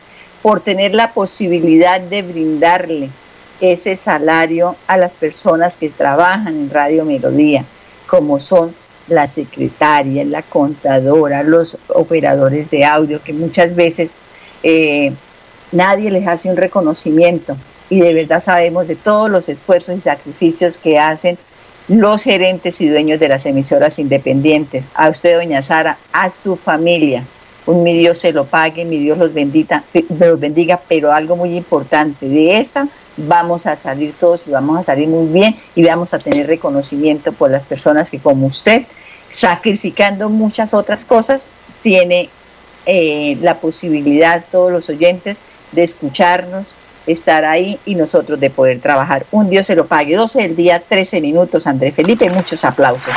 por 0.45 0.59
tener 0.59 0.93
la 0.93 1.11
posibilidad 1.11 1.99
de 1.99 2.21
brindarle 2.21 3.09
ese 3.61 3.95
salario 3.95 4.75
a 4.85 4.95
las 4.95 5.15
personas 5.15 5.75
que 5.75 5.89
trabajan 5.89 6.55
en 6.55 6.69
Radio 6.69 7.03
Melodía, 7.03 7.65
como 8.05 8.39
son 8.39 8.75
la 9.07 9.25
secretaria, 9.25 10.23
la 10.23 10.43
contadora, 10.43 11.41
los 11.41 11.79
operadores 11.87 12.69
de 12.69 12.85
audio, 12.85 13.23
que 13.23 13.33
muchas 13.33 13.75
veces 13.75 14.17
eh, 14.61 15.13
nadie 15.71 16.11
les 16.11 16.27
hace 16.27 16.51
un 16.51 16.57
reconocimiento 16.57 17.57
y 17.89 18.01
de 18.01 18.13
verdad 18.13 18.39
sabemos 18.39 18.87
de 18.87 18.95
todos 18.95 19.31
los 19.31 19.49
esfuerzos 19.49 19.95
y 19.95 19.99
sacrificios 19.99 20.77
que 20.77 20.99
hacen 20.99 21.39
los 21.87 22.21
gerentes 22.21 22.81
y 22.81 22.87
dueños 22.87 23.19
de 23.19 23.29
las 23.29 23.47
emisoras 23.47 23.97
independientes. 23.97 24.85
A 24.93 25.09
usted, 25.09 25.37
doña 25.37 25.63
Sara, 25.63 25.97
a 26.13 26.29
su 26.29 26.55
familia, 26.55 27.25
un 27.65 27.83
mi 27.83 27.93
Dios 27.93 28.17
se 28.19 28.31
lo 28.31 28.45
pague, 28.45 28.85
mi 28.85 28.99
Dios 28.99 29.17
los, 29.17 29.33
bendita, 29.33 29.83
los 30.09 30.39
bendiga, 30.39 30.79
pero 30.87 31.11
algo 31.11 31.35
muy 31.35 31.55
importante, 31.55 32.27
de 32.27 32.57
esta 32.57 32.87
vamos 33.17 33.65
a 33.65 33.75
salir 33.75 34.13
todos 34.19 34.47
y 34.47 34.51
vamos 34.51 34.79
a 34.79 34.83
salir 34.83 35.07
muy 35.07 35.27
bien 35.27 35.55
y 35.73 35.83
vamos 35.83 36.13
a 36.13 36.19
tener 36.19 36.47
reconocimiento 36.47 37.31
por 37.31 37.49
las 37.49 37.65
personas 37.65 38.11
que 38.11 38.19
como 38.19 38.47
usted, 38.47 38.83
sacrificando 39.31 40.29
muchas 40.29 40.73
otras 40.73 41.05
cosas, 41.05 41.49
tiene 41.81 42.29
eh, 42.85 43.37
la 43.41 43.59
posibilidad, 43.59 44.43
todos 44.51 44.71
los 44.71 44.89
oyentes, 44.89 45.39
de 45.71 45.83
escucharnos, 45.83 46.75
estar 47.07 47.45
ahí 47.45 47.79
y 47.85 47.95
nosotros 47.95 48.39
de 48.39 48.49
poder 48.49 48.79
trabajar. 48.79 49.25
Un 49.31 49.49
Dios 49.49 49.67
se 49.67 49.75
lo 49.75 49.85
pague. 49.87 50.15
12 50.15 50.41
del 50.41 50.55
día, 50.55 50.79
13 50.79 51.21
minutos, 51.21 51.67
André 51.67 51.91
Felipe. 51.91 52.29
Muchos 52.29 52.63
aplausos. 52.65 53.15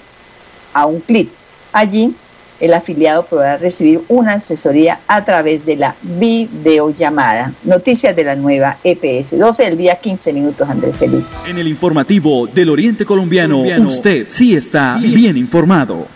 a 0.74 0.86
un 0.86 1.00
clic. 1.02 1.30
Allí 1.72 2.16
el 2.60 2.74
afiliado 2.74 3.26
podrá 3.26 3.58
recibir 3.58 4.02
una 4.08 4.36
asesoría 4.36 5.02
a 5.08 5.26
través 5.26 5.66
de 5.66 5.76
la 5.76 5.96
videollamada. 6.02 7.54
Noticias 7.64 8.16
de 8.16 8.24
la 8.24 8.36
nueva 8.36 8.78
EPS. 8.84 9.38
12 9.38 9.64
del 9.64 9.78
día, 9.78 9.98
15 9.98 10.34
minutos, 10.34 10.70
Andrés 10.70 10.96
Felipe. 10.96 11.26
En 11.46 11.58
el 11.58 11.68
informativo 11.68 12.48
del 12.48 12.70
Oriente 12.70 13.06
Colombiano, 13.06 13.64
usted 13.86 14.28
sí 14.30 14.56
está 14.56 14.98
bien 14.98 15.36
informado. 15.36 16.08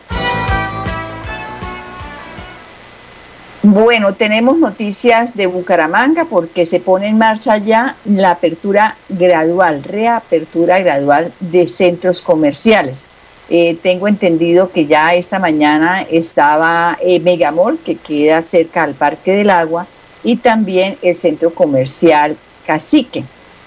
Bueno, 3.64 4.14
tenemos 4.14 4.60
noticias 4.60 5.36
de 5.36 5.48
Bucaramanga 5.48 6.26
porque 6.26 6.68
se 6.68 6.80
pone 6.80 7.08
en 7.08 7.18
marcha 7.18 7.58
ya 7.58 7.96
la 8.06 8.32
apertura 8.32 8.96
gradual, 9.10 9.84
reapertura 9.84 10.78
gradual 10.80 11.34
de 11.40 11.68
centros 11.68 12.22
comerciales. 12.22 13.06
Eh, 13.50 13.76
tengo 13.82 14.08
entendido 14.08 14.72
que 14.72 14.86
ya 14.86 15.16
esta 15.16 15.40
mañana 15.40 16.04
estaba 16.04 17.00
eh, 17.02 17.20
Megamol, 17.20 17.80
que 17.80 17.96
queda 17.96 18.44
cerca 18.44 18.84
al 18.84 18.94
Parque 18.94 19.34
del 19.34 19.50
Agua, 19.50 19.88
y 20.24 20.36
también 20.38 20.98
el 21.02 21.16
centro 21.16 21.54
comercial 21.54 22.38
Cacique. 22.66 23.24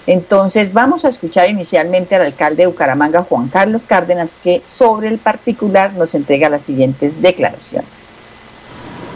Entonces 0.07 0.73
vamos 0.73 1.05
a 1.05 1.09
escuchar 1.09 1.51
inicialmente 1.51 2.15
al 2.15 2.23
alcalde 2.23 2.63
de 2.63 2.67
Bucaramanga, 2.69 3.25
Juan 3.25 3.49
Carlos 3.49 3.87
Cárdenas, 3.87 4.37
que 4.41 4.63
sobre 4.65 5.09
el 5.09 5.19
particular 5.19 5.95
nos 5.95 6.15
entrega 6.15 6.49
las 6.49 6.63
siguientes 6.63 7.21
declaraciones. 7.21 8.07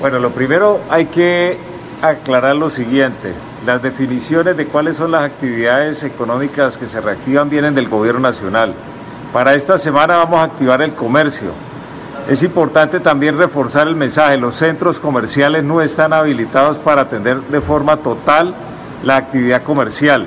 Bueno, 0.05 0.19
lo 0.19 0.33
primero 0.33 0.81
hay 0.91 1.07
que 1.07 1.57
aclarar 2.03 2.57
lo 2.57 2.69
siguiente. 2.69 3.33
Las 3.65 3.81
definiciones 3.81 4.55
de 4.55 4.67
cuáles 4.67 4.99
son 4.99 5.13
las 5.13 5.23
actividades 5.23 6.03
económicas 6.03 6.77
que 6.77 6.87
se 6.87 7.01
reactivan 7.01 7.49
vienen 7.49 7.75
del 7.75 7.89
gobierno 7.89 8.21
nacional. 8.21 8.75
Para 9.33 9.55
esta 9.55 9.79
semana 9.79 10.17
vamos 10.17 10.41
a 10.41 10.43
activar 10.43 10.83
el 10.83 10.93
comercio. 10.93 11.53
Es 12.29 12.43
importante 12.43 13.01
también 13.01 13.39
reforzar 13.39 13.89
el 13.89 13.97
mensaje. 13.97 14.37
Los 14.37 14.57
centros 14.57 15.01
comerciales 15.01 15.65
no 15.65 15.81
están 15.81 16.13
habilitados 16.13 16.77
para 16.77 17.01
atender 17.01 17.41
de 17.41 17.63
forma 17.63 17.97
total 17.97 18.55
la 19.05 19.17
actividad 19.17 19.63
comercial. 19.63 20.27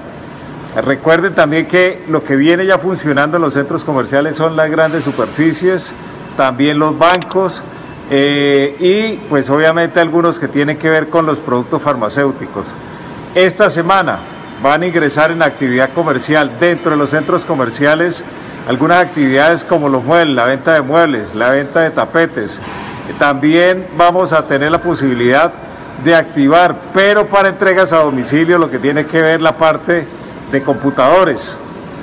Recuerden 0.76 1.36
también 1.36 1.68
que 1.68 2.04
lo 2.10 2.24
que 2.24 2.36
viene 2.36 2.66
ya 2.66 2.80
funcionando 2.80 3.38
en 3.38 3.44
los 3.44 3.54
centros 3.54 3.84
comerciales 3.84 4.38
son 4.38 4.56
las 4.56 4.72
grandes 4.72 5.04
superficies, 5.04 5.94
también 6.36 6.80
los 6.80 6.98
bancos 6.98 7.62
eh, 8.10 8.76
y 8.80 9.18
pues 9.30 9.50
obviamente 9.50 10.00
algunos 10.00 10.40
que 10.40 10.48
tienen 10.48 10.78
que 10.78 10.90
ver 10.90 11.10
con 11.10 11.26
los 11.26 11.40
productos 11.40 11.82
farmacéuticos. 11.82 12.68
Esta 13.36 13.70
semana 13.70 14.20
van 14.64 14.84
a 14.84 14.88
ingresar 14.88 15.32
en 15.32 15.42
actividad 15.42 15.92
comercial 15.94 16.52
dentro 16.60 16.92
de 16.92 16.98
los 16.98 17.10
centros 17.10 17.46
comerciales 17.46 18.24
algunas 18.68 19.06
actividades 19.06 19.64
como 19.64 19.88
los 19.88 20.04
muebles, 20.04 20.36
la 20.36 20.46
venta 20.46 20.74
de 20.74 20.82
muebles, 20.82 21.34
la 21.34 21.52
venta 21.52 21.82
de 21.82 21.90
tapetes. 21.92 22.60
También 23.18 23.88
vamos 23.96 24.34
a 24.34 24.44
tener 24.44 24.72
la 24.72 24.80
posibilidad 24.80 25.54
de 26.04 26.14
activar, 26.14 26.76
pero 26.94 27.28
para 27.28 27.50
entregas 27.50 27.94
a 27.94 28.00
domicilio, 28.00 28.58
lo 28.58 28.70
que 28.70 28.78
tiene 28.78 29.06
que 29.06 29.22
ver 29.22 29.42
la 29.42 29.58
parte 29.58 30.06
de 30.52 30.62
computadores. 30.62 31.58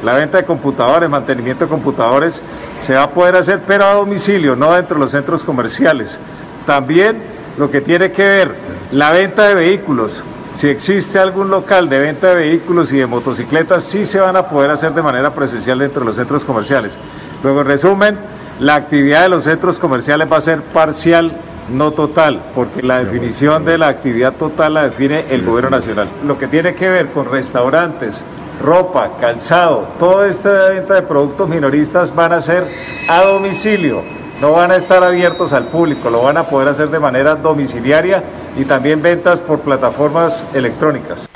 La 0.04 0.14
venta 0.14 0.36
de 0.36 0.44
computadores, 0.44 1.08
mantenimiento 1.08 1.64
de 1.64 1.70
computadores, 1.70 2.42
se 2.82 2.94
va 2.94 3.04
a 3.04 3.10
poder 3.10 3.36
hacer, 3.36 3.60
pero 3.66 3.86
a 3.86 3.94
domicilio, 3.94 4.54
no 4.54 4.74
dentro 4.74 4.96
de 4.96 5.00
los 5.00 5.10
centros 5.10 5.44
comerciales. 5.44 6.18
También 6.66 7.22
lo 7.56 7.70
que 7.70 7.80
tiene 7.80 8.12
que 8.12 8.22
ver 8.22 8.54
la 8.92 9.12
venta 9.12 9.48
de 9.48 9.54
vehículos, 9.54 10.22
si 10.52 10.68
existe 10.68 11.18
algún 11.18 11.50
local 11.50 11.88
de 11.88 11.98
venta 11.98 12.28
de 12.28 12.34
vehículos 12.34 12.92
y 12.92 12.98
de 12.98 13.06
motocicletas, 13.06 13.82
sí 13.84 14.04
se 14.04 14.20
van 14.20 14.36
a 14.36 14.46
poder 14.46 14.70
hacer 14.70 14.92
de 14.92 15.02
manera 15.02 15.34
presencial 15.34 15.78
dentro 15.78 16.00
de 16.00 16.06
los 16.06 16.16
centros 16.16 16.44
comerciales. 16.44 16.96
Luego, 17.42 17.62
en 17.62 17.66
resumen, 17.66 18.18
la 18.60 18.74
actividad 18.74 19.22
de 19.22 19.30
los 19.30 19.44
centros 19.44 19.78
comerciales 19.78 20.30
va 20.30 20.36
a 20.36 20.42
ser 20.42 20.60
parcial, 20.60 21.32
no 21.72 21.92
total, 21.92 22.42
porque 22.54 22.82
la 22.82 23.02
definición 23.02 23.64
de 23.64 23.78
la 23.78 23.88
actividad 23.88 24.34
total 24.34 24.74
la 24.74 24.82
define 24.84 25.24
el 25.30 25.44
gobierno 25.44 25.70
nacional. 25.70 26.08
Lo 26.26 26.38
que 26.38 26.46
tiene 26.46 26.74
que 26.74 26.88
ver 26.88 27.08
con 27.08 27.30
restaurantes, 27.30 28.22
ropa, 28.60 29.16
calzado, 29.20 29.88
toda 29.98 30.28
esta 30.28 30.68
venta 30.68 30.94
de 30.94 31.02
productos 31.02 31.48
minoristas 31.48 32.14
van 32.14 32.32
a 32.32 32.40
ser 32.40 32.68
a 33.08 33.20
domicilio 33.22 34.02
no 34.40 34.52
van 34.52 34.72
a 34.72 34.76
estar 34.76 35.02
abiertos 35.02 35.52
al 35.52 35.68
público, 35.68 36.10
lo 36.10 36.22
van 36.22 36.36
a 36.36 36.44
poder 36.44 36.68
hacer 36.68 36.90
de 36.90 36.98
manera 36.98 37.34
domiciliaria 37.36 38.22
y 38.58 38.64
también 38.64 39.00
ventas 39.00 39.40
por 39.40 39.60
plataformas 39.60 40.44
electrónicas. 40.52 41.26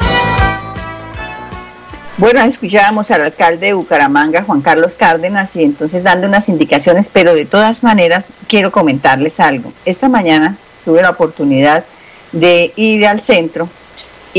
Bueno, 2.17 2.41
escuchábamos 2.41 3.13
al 3.13 3.23
alcalde 3.23 3.69
de 3.69 3.75
Bucaramanga, 3.75 4.43
Juan 4.43 4.61
Carlos 4.61 4.97
Cárdenas, 4.97 5.55
y 5.55 5.63
entonces 5.63 6.03
dando 6.03 6.27
unas 6.27 6.49
indicaciones, 6.49 7.11
pero 7.13 7.35
de 7.35 7.45
todas 7.45 7.85
maneras 7.85 8.27
quiero 8.49 8.73
comentarles 8.73 9.39
algo. 9.39 9.73
Esta 9.85 10.09
mañana 10.09 10.57
tuve 10.85 11.01
la 11.01 11.11
oportunidad 11.11 11.85
de 12.33 12.73
ir 12.75 13.07
al 13.07 13.21
centro 13.21 13.69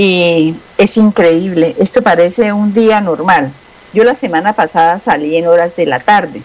y 0.02 0.56
es 0.78 0.96
increíble, 0.96 1.76
esto 1.78 2.02
parece 2.02 2.54
un 2.54 2.74
día 2.74 3.02
normal. 3.02 3.52
Yo 3.92 4.06
la 4.06 4.16
semana 4.16 4.54
pasada 4.54 4.98
salí 4.98 5.36
en 5.36 5.46
horas 5.46 5.76
de 5.76 5.86
la 5.88 6.00
tarde 6.00 6.42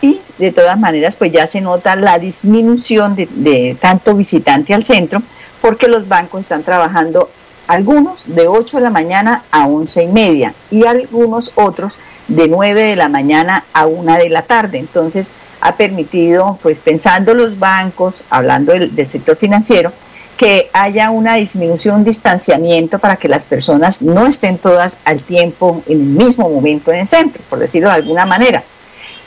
y 0.00 0.22
de 0.38 0.52
todas 0.52 0.78
maneras 0.78 1.14
pues 1.14 1.30
ya 1.30 1.46
se 1.46 1.60
nota 1.60 1.96
la 1.96 2.18
disminución 2.18 3.14
de, 3.14 3.76
tanto 3.78 4.14
visitante 4.14 4.72
al 4.72 4.84
centro 4.84 5.22
porque 5.60 5.86
los 5.86 6.08
bancos 6.08 6.40
están 6.40 6.62
trabajando 6.62 7.28
algunos 7.66 8.24
de 8.26 8.48
8 8.48 8.78
de 8.78 8.82
la 8.82 8.90
mañana 8.90 9.42
a 9.50 9.66
11 9.66 10.04
y 10.04 10.08
media 10.08 10.54
y 10.70 10.86
algunos 10.86 11.52
otros 11.56 11.98
de 12.28 12.48
9 12.48 12.84
de 12.84 12.96
la 12.96 13.10
mañana 13.10 13.66
a 13.74 13.84
1 13.86 14.14
de 14.14 14.30
la 14.30 14.42
tarde. 14.42 14.78
Entonces 14.78 15.30
ha 15.60 15.76
permitido, 15.76 16.58
pues 16.62 16.80
pensando 16.80 17.34
los 17.34 17.58
bancos, 17.58 18.22
hablando 18.30 18.72
del, 18.72 18.94
del 18.96 19.08
sector 19.08 19.36
financiero, 19.36 19.92
que 20.36 20.70
haya 20.72 21.10
una 21.10 21.34
disminución, 21.34 21.96
un 21.96 22.04
distanciamiento 22.04 22.98
para 22.98 23.16
que 23.16 23.28
las 23.28 23.46
personas 23.46 24.02
no 24.02 24.26
estén 24.26 24.58
todas 24.58 24.98
al 25.04 25.22
tiempo, 25.22 25.82
en 25.86 26.00
el 26.00 26.06
mismo 26.06 26.48
momento 26.48 26.92
en 26.92 27.00
el 27.00 27.06
centro, 27.06 27.42
por 27.48 27.58
decirlo 27.58 27.88
de 27.88 27.96
alguna 27.96 28.26
manera 28.26 28.64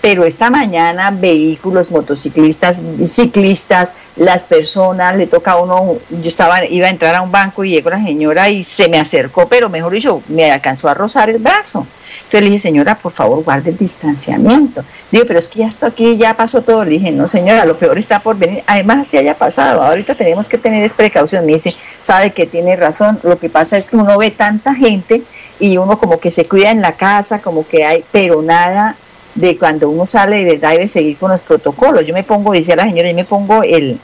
pero 0.02 0.26
esta 0.26 0.50
mañana 0.50 1.12
vehículos, 1.12 1.92
motociclistas, 1.92 2.82
ciclistas, 3.04 3.94
las 4.16 4.44
personas, 4.44 5.16
le 5.16 5.28
toca 5.28 5.52
a 5.52 5.58
uno, 5.58 5.98
yo 6.10 6.28
estaba, 6.28 6.66
iba 6.66 6.88
a 6.88 6.90
entrar 6.90 7.16
a 7.16 7.22
un 7.22 7.32
banco 7.32 7.64
y 7.64 7.72
llegó 7.72 7.90
la 7.90 8.04
señora 8.04 8.50
y 8.50 8.64
se 8.64 8.90
me 8.90 9.00
acercó, 9.00 9.48
pero 9.48 9.70
mejor 9.70 9.94
dicho, 9.94 10.22
me 10.28 10.52
alcanzó 10.52 10.90
a 10.90 10.94
rozar 10.94 11.30
el 11.30 11.40
brazo. 11.40 11.86
Entonces 12.18 12.42
le 12.42 12.50
dije, 12.50 12.60
señora, 12.60 12.96
por 12.96 13.14
favor, 13.14 13.42
guarde 13.44 13.70
el 13.70 13.78
distanciamiento. 13.78 14.84
Digo, 15.12 15.24
pero 15.26 15.40
es 15.40 15.48
que 15.48 15.60
ya 15.60 15.68
esto 15.68 15.86
aquí 15.86 16.18
ya 16.18 16.36
pasó 16.36 16.62
todo. 16.62 16.84
Le 16.84 16.92
dije, 16.92 17.12
no, 17.12 17.26
señora, 17.26 17.64
lo 17.64 17.78
peor 17.78 17.98
está 17.98 18.20
por 18.20 18.38
venir. 18.38 18.64
Además, 18.68 19.00
así 19.00 19.18
haya 19.18 19.38
pasado. 19.38 19.82
Ahorita 19.82 20.14
tenemos 20.14 20.50
que 20.50 20.58
tener 20.58 20.92
precaución. 20.92 21.46
Me 21.46 21.54
dice, 21.54 21.74
sabe 22.02 22.32
que 22.32 22.46
tiene 22.46 22.76
razón. 22.76 23.18
Lo 23.24 23.40
que 23.40 23.50
pasa 23.50 23.78
es 23.78 23.90
que 23.90 23.96
uno 23.96 24.18
ve 24.18 24.32
tanta 24.32 24.76
gente 24.76 25.24
y 25.60 25.78
uno 25.78 25.98
como 25.98 26.20
que 26.20 26.30
se 26.30 26.46
cuida 26.46 26.72
en 26.72 26.82
la 26.82 26.98
casa, 26.98 27.40
como 27.40 27.66
que 27.66 27.86
hay, 27.86 28.04
pero 28.12 28.42
nada 28.42 28.98
de 29.38 29.56
cuando 29.58 29.90
uno 29.90 30.06
sale 30.06 30.44
de 30.44 30.56
verdad 30.56 30.72
debe 30.72 30.88
seguir 30.88 31.18
con 31.18 31.32
los 31.32 31.42
protocolos. 31.42 32.06
Yo 32.06 32.14
me 32.14 32.24
pongo, 32.24 32.52
decía 32.52 32.76
la 32.76 32.84
señora, 32.84 33.10
yo 33.10 33.16
me 33.16 33.24
pongo 33.24 33.64
el, 33.64 34.00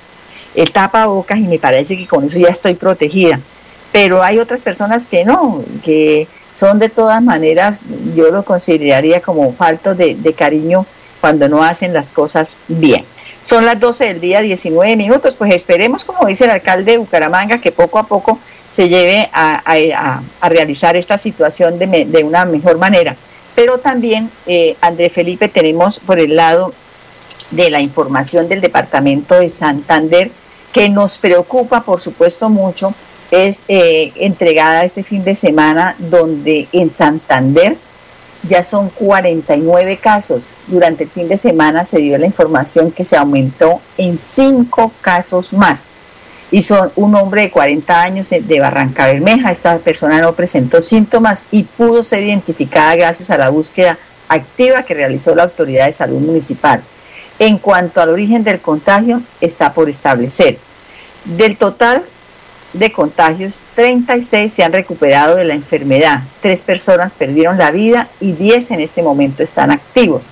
tapabocas 0.71 1.39
y 1.39 1.47
me 1.47 1.59
parece 1.59 1.97
que 1.97 2.07
con 2.07 2.25
eso 2.25 2.39
ya 2.39 2.49
estoy 2.49 2.75
protegida. 2.75 3.39
Pero 3.91 4.23
hay 4.23 4.37
otras 4.37 4.61
personas 4.61 5.07
que 5.07 5.25
no, 5.25 5.63
que 5.83 6.27
son 6.51 6.77
de 6.79 6.89
todas 6.89 7.21
maneras, 7.21 7.81
yo 8.15 8.31
lo 8.31 8.43
consideraría 8.43 9.21
como 9.21 9.53
falto 9.53 9.95
de, 9.95 10.35
cariño 10.37 10.85
cuando 11.19 11.49
no 11.49 11.63
hacen 11.63 11.93
las 11.93 12.11
cosas 12.11 12.57
bien. 12.67 13.03
Son 13.41 13.65
las 13.65 13.79
12 13.79 14.05
del 14.05 14.21
día, 14.21 14.41
19 14.41 14.95
minutos, 14.95 15.35
pues 15.35 15.53
esperemos, 15.53 16.03
como 16.05 16.27
dice 16.27 16.45
el 16.45 16.51
alcalde 16.51 16.93
de 16.93 16.97
Bucaramanga, 16.99 17.57
que 17.57 17.71
poco 17.71 17.97
a 17.97 18.03
poco 18.03 18.39
se 18.71 18.87
lleve 18.87 19.29
a, 19.33 20.21
realizar 20.43 20.95
esta 20.95 21.17
situación 21.17 21.79
de 21.79 22.23
una 22.23 22.45
mejor 22.45 22.77
manera. 22.77 23.15
Pero 23.55 23.79
también, 23.79 24.31
eh, 24.45 24.75
André 24.81 25.09
Felipe, 25.09 25.47
tenemos 25.47 25.99
por 25.99 26.19
el 26.19 26.35
lado 26.35 26.73
de 27.51 27.69
la 27.69 27.81
información 27.81 28.47
del 28.47 28.61
Departamento 28.61 29.39
de 29.39 29.49
Santander, 29.49 30.31
que 30.71 30.89
nos 30.89 31.17
preocupa, 31.17 31.81
por 31.83 31.99
supuesto, 31.99 32.49
mucho, 32.49 32.93
es 33.29 33.63
eh, 33.67 34.11
entregada 34.15 34.83
este 34.83 35.03
fin 35.03 35.23
de 35.23 35.35
semana, 35.35 35.95
donde 35.97 36.67
en 36.71 36.89
Santander 36.89 37.77
ya 38.43 38.63
son 38.63 38.89
49 38.89 39.97
casos. 39.97 40.53
Durante 40.67 41.05
el 41.05 41.09
fin 41.09 41.27
de 41.27 41.37
semana 41.37 41.85
se 41.85 41.99
dio 41.99 42.17
la 42.17 42.25
información 42.25 42.91
que 42.91 43.05
se 43.05 43.17
aumentó 43.17 43.81
en 43.97 44.19
5 44.19 44.91
casos 45.01 45.53
más 45.53 45.89
y 46.53 46.61
son 46.61 46.91
un 46.95 47.15
hombre 47.15 47.41
de 47.41 47.51
40 47.51 47.99
años 47.99 48.29
de 48.29 48.59
Barranca 48.59 49.07
Bermeja. 49.07 49.51
Esta 49.51 49.79
persona 49.79 50.21
no 50.21 50.33
presentó 50.33 50.81
síntomas 50.81 51.47
y 51.49 51.63
pudo 51.63 52.03
ser 52.03 52.21
identificada 52.21 52.95
gracias 52.95 53.31
a 53.31 53.39
la 53.39 53.49
búsqueda 53.49 53.97
activa 54.29 54.83
que 54.83 54.93
realizó 54.93 55.33
la 55.33 55.43
Autoridad 55.43 55.87
de 55.87 55.91
Salud 55.91 56.19
Municipal. 56.19 56.83
En 57.39 57.57
cuanto 57.57 58.01
al 58.01 58.09
origen 58.09 58.43
del 58.43 58.59
contagio, 58.59 59.23
está 59.41 59.73
por 59.73 59.89
establecer. 59.89 60.59
Del 61.25 61.57
total 61.57 62.03
de 62.73 62.91
contagios, 62.91 63.61
36 63.73 64.53
se 64.53 64.63
han 64.63 64.73
recuperado 64.73 65.35
de 65.35 65.45
la 65.45 65.55
enfermedad, 65.55 66.21
tres 66.43 66.61
personas 66.61 67.13
perdieron 67.13 67.57
la 67.57 67.71
vida 67.71 68.09
y 68.19 68.33
10 68.33 68.69
en 68.71 68.81
este 68.81 69.01
momento 69.01 69.41
están 69.41 69.71
activos. 69.71 70.27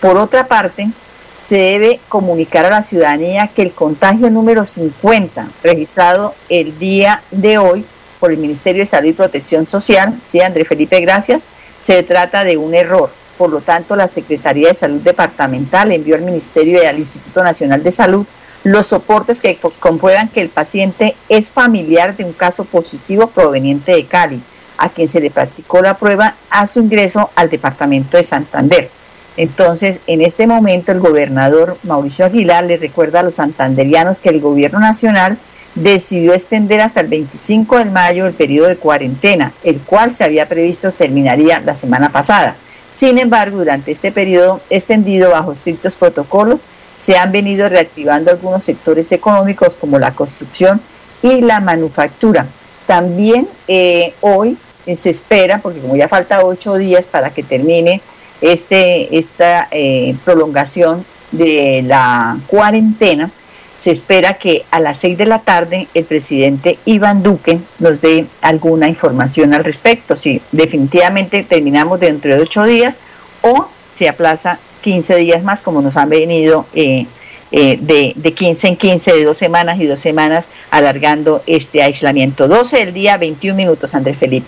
Por 0.00 0.16
otra 0.16 0.46
parte, 0.46 0.90
se 1.36 1.56
debe 1.56 2.00
comunicar 2.08 2.64
a 2.64 2.70
la 2.70 2.82
ciudadanía 2.82 3.48
que 3.48 3.62
el 3.62 3.72
contagio 3.72 4.30
número 4.30 4.64
50, 4.64 5.48
registrado 5.62 6.34
el 6.48 6.78
día 6.78 7.22
de 7.30 7.58
hoy 7.58 7.84
por 8.18 8.30
el 8.30 8.38
Ministerio 8.38 8.82
de 8.82 8.86
Salud 8.86 9.10
y 9.10 9.12
Protección 9.12 9.66
Social, 9.66 10.18
sí, 10.22 10.40
André 10.40 10.64
Felipe, 10.64 11.00
gracias, 11.00 11.46
se 11.78 12.02
trata 12.02 12.44
de 12.44 12.56
un 12.56 12.74
error. 12.74 13.10
Por 13.36 13.50
lo 13.50 13.60
tanto, 13.60 13.96
la 13.96 14.08
Secretaría 14.08 14.68
de 14.68 14.74
Salud 14.74 15.02
Departamental 15.02 15.92
envió 15.92 16.14
al 16.14 16.22
Ministerio 16.22 16.82
y 16.82 16.86
al 16.86 16.98
Instituto 16.98 17.44
Nacional 17.44 17.82
de 17.82 17.90
Salud 17.90 18.26
los 18.64 18.86
soportes 18.86 19.40
que 19.40 19.58
comprueban 19.78 20.28
que 20.28 20.40
el 20.40 20.48
paciente 20.48 21.14
es 21.28 21.52
familiar 21.52 22.16
de 22.16 22.24
un 22.24 22.32
caso 22.32 22.64
positivo 22.64 23.28
proveniente 23.28 23.92
de 23.92 24.06
Cali, 24.06 24.42
a 24.78 24.88
quien 24.88 25.06
se 25.06 25.20
le 25.20 25.30
practicó 25.30 25.82
la 25.82 25.98
prueba 25.98 26.34
a 26.50 26.66
su 26.66 26.80
ingreso 26.80 27.30
al 27.34 27.50
departamento 27.50 28.16
de 28.16 28.24
Santander. 28.24 28.90
Entonces, 29.36 30.00
en 30.06 30.22
este 30.22 30.46
momento, 30.46 30.92
el 30.92 31.00
gobernador 31.00 31.78
Mauricio 31.82 32.24
Aguilar 32.24 32.64
le 32.64 32.76
recuerda 32.76 33.20
a 33.20 33.22
los 33.22 33.36
santanderianos 33.36 34.20
que 34.20 34.30
el 34.30 34.40
gobierno 34.40 34.80
nacional 34.80 35.38
decidió 35.74 36.32
extender 36.32 36.80
hasta 36.80 37.00
el 37.00 37.08
25 37.08 37.78
de 37.78 37.84
mayo 37.84 38.26
el 38.26 38.32
periodo 38.32 38.68
de 38.68 38.76
cuarentena, 38.76 39.52
el 39.62 39.78
cual 39.80 40.10
se 40.14 40.24
había 40.24 40.48
previsto 40.48 40.92
terminaría 40.92 41.60
la 41.60 41.74
semana 41.74 42.10
pasada. 42.10 42.56
Sin 42.88 43.18
embargo, 43.18 43.58
durante 43.58 43.90
este 43.90 44.10
periodo 44.10 44.60
extendido 44.70 45.30
bajo 45.30 45.52
estrictos 45.52 45.96
protocolos, 45.96 46.60
se 46.96 47.18
han 47.18 47.30
venido 47.30 47.68
reactivando 47.68 48.30
algunos 48.30 48.64
sectores 48.64 49.12
económicos 49.12 49.76
como 49.76 49.98
la 49.98 50.12
construcción 50.12 50.80
y 51.22 51.42
la 51.42 51.60
manufactura. 51.60 52.46
También 52.86 53.46
eh, 53.68 54.14
hoy 54.22 54.56
se 54.94 55.10
espera, 55.10 55.58
porque 55.58 55.80
como 55.80 55.96
ya 55.96 56.08
falta 56.08 56.44
ocho 56.44 56.76
días 56.76 57.06
para 57.06 57.30
que 57.30 57.42
termine 57.42 58.00
este, 58.40 59.16
esta 59.16 59.68
eh, 59.70 60.14
prolongación 60.24 61.04
de 61.32 61.82
la 61.84 62.38
cuarentena, 62.46 63.30
se 63.76 63.90
espera 63.90 64.34
que 64.34 64.64
a 64.70 64.80
las 64.80 64.98
seis 64.98 65.18
de 65.18 65.26
la 65.26 65.40
tarde 65.40 65.88
el 65.92 66.04
presidente 66.04 66.78
Iván 66.86 67.22
Duque 67.22 67.58
nos 67.78 68.00
dé 68.00 68.26
alguna 68.40 68.88
información 68.88 69.52
al 69.52 69.64
respecto, 69.64 70.16
si 70.16 70.40
definitivamente 70.52 71.44
terminamos 71.44 72.00
dentro 72.00 72.34
de 72.34 72.40
ocho 72.40 72.64
días 72.64 72.98
o 73.42 73.68
se 73.90 74.08
aplaza 74.08 74.58
15 74.80 75.16
días 75.16 75.42
más, 75.42 75.62
como 75.62 75.82
nos 75.82 75.96
han 75.96 76.08
venido 76.08 76.66
eh, 76.72 77.06
eh, 77.52 77.78
de, 77.80 78.12
de 78.16 78.32
15 78.32 78.68
en 78.68 78.76
15, 78.76 79.12
de 79.12 79.24
dos 79.24 79.36
semanas 79.36 79.78
y 79.80 79.86
dos 79.86 80.00
semanas, 80.00 80.44
alargando 80.70 81.42
este 81.46 81.82
aislamiento. 81.82 82.48
12 82.48 82.78
del 82.78 82.94
día, 82.94 83.18
21 83.18 83.56
minutos, 83.56 83.94
Andrés 83.94 84.16
Felipe. 84.16 84.46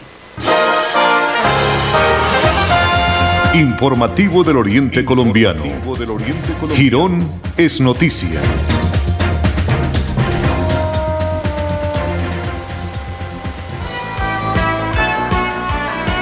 Informativo 3.54 4.44
del 4.44 4.58
Oriente 4.58 5.06
Colombiano. 5.06 5.62
Girón 6.74 7.26
es 7.56 7.80
noticia. 7.80 8.42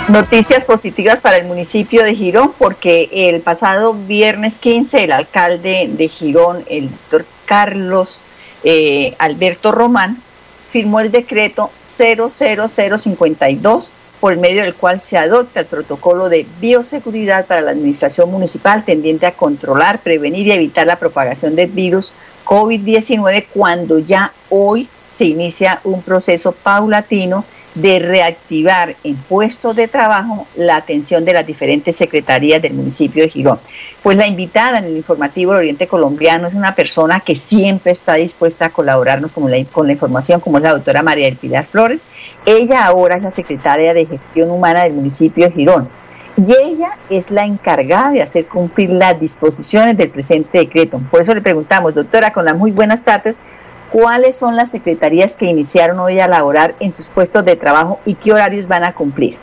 Noticias 0.09 0.65
positivas 0.65 1.21
para 1.21 1.39
el 1.39 1.47
municipio 1.47 2.05
de 2.05 2.15
Girón 2.15 2.53
porque 2.57 3.09
el 3.13 3.41
pasado 3.41 3.95
viernes 3.95 4.61
15 4.61 5.03
el 5.03 5.11
alcalde 5.11 5.91
de 5.93 6.09
Girón, 6.09 6.63
el 6.71 6.91
doctor 6.91 7.27
Carlos 7.45 8.21
eh, 8.63 9.17
Alberto 9.19 9.73
Román, 9.73 10.23
firmó 10.71 11.01
el 11.01 11.11
decreto 11.11 11.73
00052 11.83 13.93
por 14.27 14.37
medio 14.39 14.65
del 14.65 14.75
cual 14.75 14.99
se 14.99 15.17
adopta 15.17 15.61
el 15.61 15.67
protocolo 15.67 16.29
de 16.29 16.45
bioseguridad 16.61 17.47
para 17.47 17.61
la 17.61 17.71
administración 17.71 18.29
municipal 18.29 18.85
tendiente 18.85 19.25
a 19.25 19.31
controlar, 19.31 20.01
prevenir 20.01 20.49
y 20.49 20.51
evitar 20.51 20.85
la 20.85 20.99
propagación 20.99 21.55
del 21.55 21.71
virus 21.71 22.11
COVID-19 22.45 23.47
cuando 23.55 24.01
ya 24.01 24.33
hoy 24.51 24.89
se 25.13 25.27
inicia 25.27 25.81
un 25.85 26.03
proceso 26.03 26.51
paulatino 26.51 27.45
de 27.77 27.99
reactivar 27.99 28.97
en 29.05 29.17
puestos 29.17 29.77
de 29.77 29.87
trabajo 29.87 30.47
la 30.57 30.77
atención 30.77 31.27
de 31.27 31.35
las 31.35 31.47
diferentes 31.47 31.95
secretarías 31.95 32.63
del 32.63 32.73
municipio 32.73 33.23
de 33.23 33.29
Girón. 33.29 33.59
Pues 34.03 34.17
la 34.17 34.27
invitada 34.27 34.79
en 34.79 34.87
el 34.87 34.97
informativo 34.97 35.53
del 35.53 35.61
Oriente 35.61 35.87
Colombiano 35.87 36.49
es 36.49 36.55
una 36.55 36.75
persona 36.75 37.21
que 37.21 37.35
siempre 37.35 37.93
está 37.93 38.15
dispuesta 38.15 38.67
a 38.67 38.71
colaborarnos 38.71 39.33
con 39.33 39.51
la, 39.51 39.59
información, 39.59 40.41
como 40.41 40.57
es 40.57 40.65
la 40.65 40.73
doctora 40.73 41.03
María 41.03 41.27
del 41.27 41.37
Pilar 41.37 41.67
Flores. 41.67 42.03
Ella 42.47 42.87
ahora 42.87 43.17
es 43.17 43.23
la 43.23 43.31
secretaria 43.31 43.93
de 43.93 44.07
Gestión 44.07 44.51
Humana 44.51 44.85
del 44.85 44.95
municipio 44.95 45.45
de 45.45 45.53
Girón. 45.53 45.89
Y 46.39 46.53
ella 46.53 46.93
es 47.11 47.31
la 47.31 47.45
encargada 47.45 48.11
de 48.11 48.23
hacer 48.23 48.47
cumplir 48.47 48.91
las 48.91 49.21
disposiciones 49.21 49.99
del 49.99 50.09
presente 50.09 50.59
decreto. 50.59 51.01
Por 51.11 51.21
eso 51.21 51.35
le 51.35 51.43
preguntamos, 51.43 51.95
doctora, 51.95 52.33
con 52.33 52.47
las 52.47 52.57
muy 52.57 52.71
buenas 52.71 53.03
tardes, 53.03 53.37
cuáles 53.91 54.37
son 54.37 54.57
las 54.57 54.71
secretarías 54.71 55.37
que 55.37 55.47
iniciaron 55.47 55.99
hoy 55.99 56.21
a 56.21 56.29
laborar 56.29 56.75
en 56.81 56.93
sus 56.93 57.09
puestos 57.09 57.45
de 57.45 57.57
trabajo 57.57 58.01
y 58.05 58.15
qué 58.15 58.33
horarios 58.33 58.69
van 58.69 58.85
a 58.85 58.93
cumplir. 58.93 59.39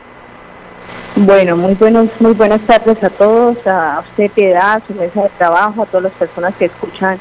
Bueno, 1.15 1.55
muy 1.55 1.75
buenos, 1.75 2.09
muy 2.19 2.33
buenas 2.33 2.61
tardes 2.61 3.03
a 3.03 3.09
todos, 3.09 3.57
a 3.67 4.03
usted 4.07 4.31
Piedad, 4.31 4.77
a 4.77 4.81
su 4.85 4.93
mesa 4.95 5.23
de 5.23 5.29
trabajo, 5.29 5.83
a 5.83 5.85
todas 5.85 6.03
las 6.03 6.13
personas 6.13 6.55
que 6.55 6.65
escuchan 6.65 7.19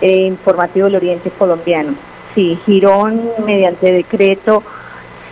eh, 0.00 0.16
Informativo 0.26 0.86
del 0.86 0.96
Oriente 0.96 1.30
Colombiano. 1.30 1.94
Sí, 2.34 2.58
Girón, 2.64 3.20
mediante 3.44 3.92
decreto 3.92 4.62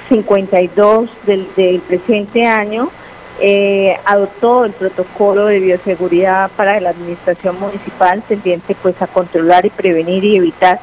52 0.09 1.09
del, 1.25 1.49
del 1.57 1.81
presente 1.81 2.47
año, 2.47 2.91
eh, 3.39 3.97
adoptó 4.05 4.65
el 4.65 4.73
protocolo 4.73 5.47
de 5.47 5.61
bioseguridad 5.61 6.51
para 6.57 6.81
la 6.81 6.91
administración 6.91 7.61
municipal 7.61 8.23
tendiente 8.23 8.75
pues 8.81 9.01
a 9.03 9.07
controlar 9.07 9.67
y 9.67 9.71
prevenir 9.71 10.25
y 10.25 10.37
evitar 10.37 10.81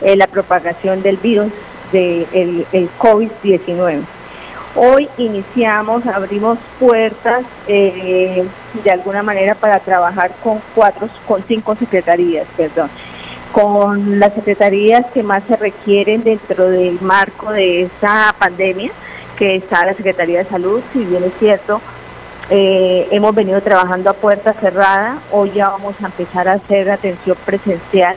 eh, 0.00 0.16
la 0.16 0.26
propagación 0.26 1.02
del 1.02 1.16
virus 1.16 1.52
del 1.92 2.26
de 2.30 2.66
el 2.72 2.88
COVID-19. 2.98 4.02
Hoy 4.78 5.08
iniciamos, 5.16 6.04
abrimos 6.06 6.58
puertas 6.78 7.44
eh, 7.66 8.44
de 8.84 8.90
alguna 8.90 9.22
manera 9.22 9.54
para 9.54 9.80
trabajar 9.80 10.32
con 10.42 10.60
cuatro, 10.74 11.08
con 11.26 11.42
cinco 11.44 11.74
secretarías, 11.76 12.46
perdón, 12.58 12.90
con 13.52 14.20
las 14.20 14.34
secretarías 14.34 15.06
que 15.14 15.22
más 15.22 15.44
se 15.48 15.56
requieren 15.56 16.22
dentro 16.22 16.68
del 16.68 17.00
marco 17.00 17.52
de 17.52 17.84
esta 17.84 18.34
pandemia, 18.38 18.90
que 19.38 19.56
está 19.56 19.86
la 19.86 19.94
Secretaría 19.94 20.40
de 20.40 20.44
Salud, 20.44 20.82
si 20.92 21.06
bien 21.06 21.24
es 21.24 21.32
cierto, 21.38 21.80
eh, 22.50 23.08
hemos 23.10 23.34
venido 23.34 23.62
trabajando 23.62 24.10
a 24.10 24.12
puerta 24.12 24.52
cerrada, 24.52 25.20
hoy 25.32 25.52
ya 25.54 25.70
vamos 25.70 25.94
a 26.02 26.06
empezar 26.06 26.48
a 26.48 26.52
hacer 26.52 26.90
atención 26.90 27.36
presencial 27.46 28.14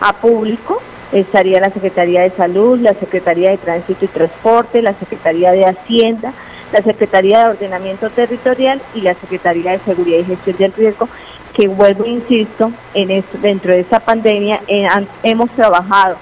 a 0.00 0.14
público 0.14 0.80
estaría 1.12 1.60
la 1.60 1.70
Secretaría 1.70 2.22
de 2.22 2.30
Salud, 2.30 2.78
la 2.80 2.94
Secretaría 2.94 3.50
de 3.50 3.58
Tránsito 3.58 4.04
y 4.04 4.08
Transporte, 4.08 4.82
la 4.82 4.94
Secretaría 4.94 5.52
de 5.52 5.64
Hacienda, 5.64 6.32
la 6.72 6.82
Secretaría 6.82 7.44
de 7.44 7.50
Ordenamiento 7.50 8.10
Territorial 8.10 8.80
y 8.94 9.00
la 9.00 9.14
Secretaría 9.14 9.72
de 9.72 9.78
Seguridad 9.80 10.18
y 10.18 10.24
Gestión 10.24 10.56
del 10.58 10.72
Riesgo, 10.72 11.08
que 11.54 11.68
vuelvo, 11.68 12.04
insisto, 12.04 12.70
en 12.94 13.10
esto, 13.10 13.38
dentro 13.38 13.72
de 13.72 13.80
esta 13.80 14.00
pandemia 14.00 14.60
eh, 14.68 14.86
hemos 15.22 15.50
trabajado 15.50 16.16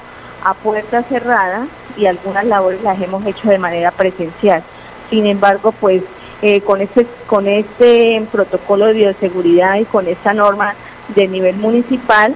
a 0.44 0.54
puerta 0.54 1.02
cerrada 1.02 1.66
y 1.96 2.06
algunas 2.06 2.44
labores 2.44 2.82
las 2.82 3.00
hemos 3.00 3.26
hecho 3.26 3.48
de 3.48 3.58
manera 3.58 3.90
presencial. 3.90 4.62
Sin 5.10 5.26
embargo, 5.26 5.72
pues 5.72 6.02
eh, 6.42 6.60
con 6.60 6.80
este 6.80 7.06
con 7.26 7.48
este 7.48 8.22
protocolo 8.30 8.86
de 8.86 8.92
bioseguridad 8.92 9.76
y 9.76 9.84
con 9.86 10.06
esta 10.06 10.34
norma 10.34 10.74
de 11.14 11.26
nivel 11.28 11.56
municipal, 11.56 12.34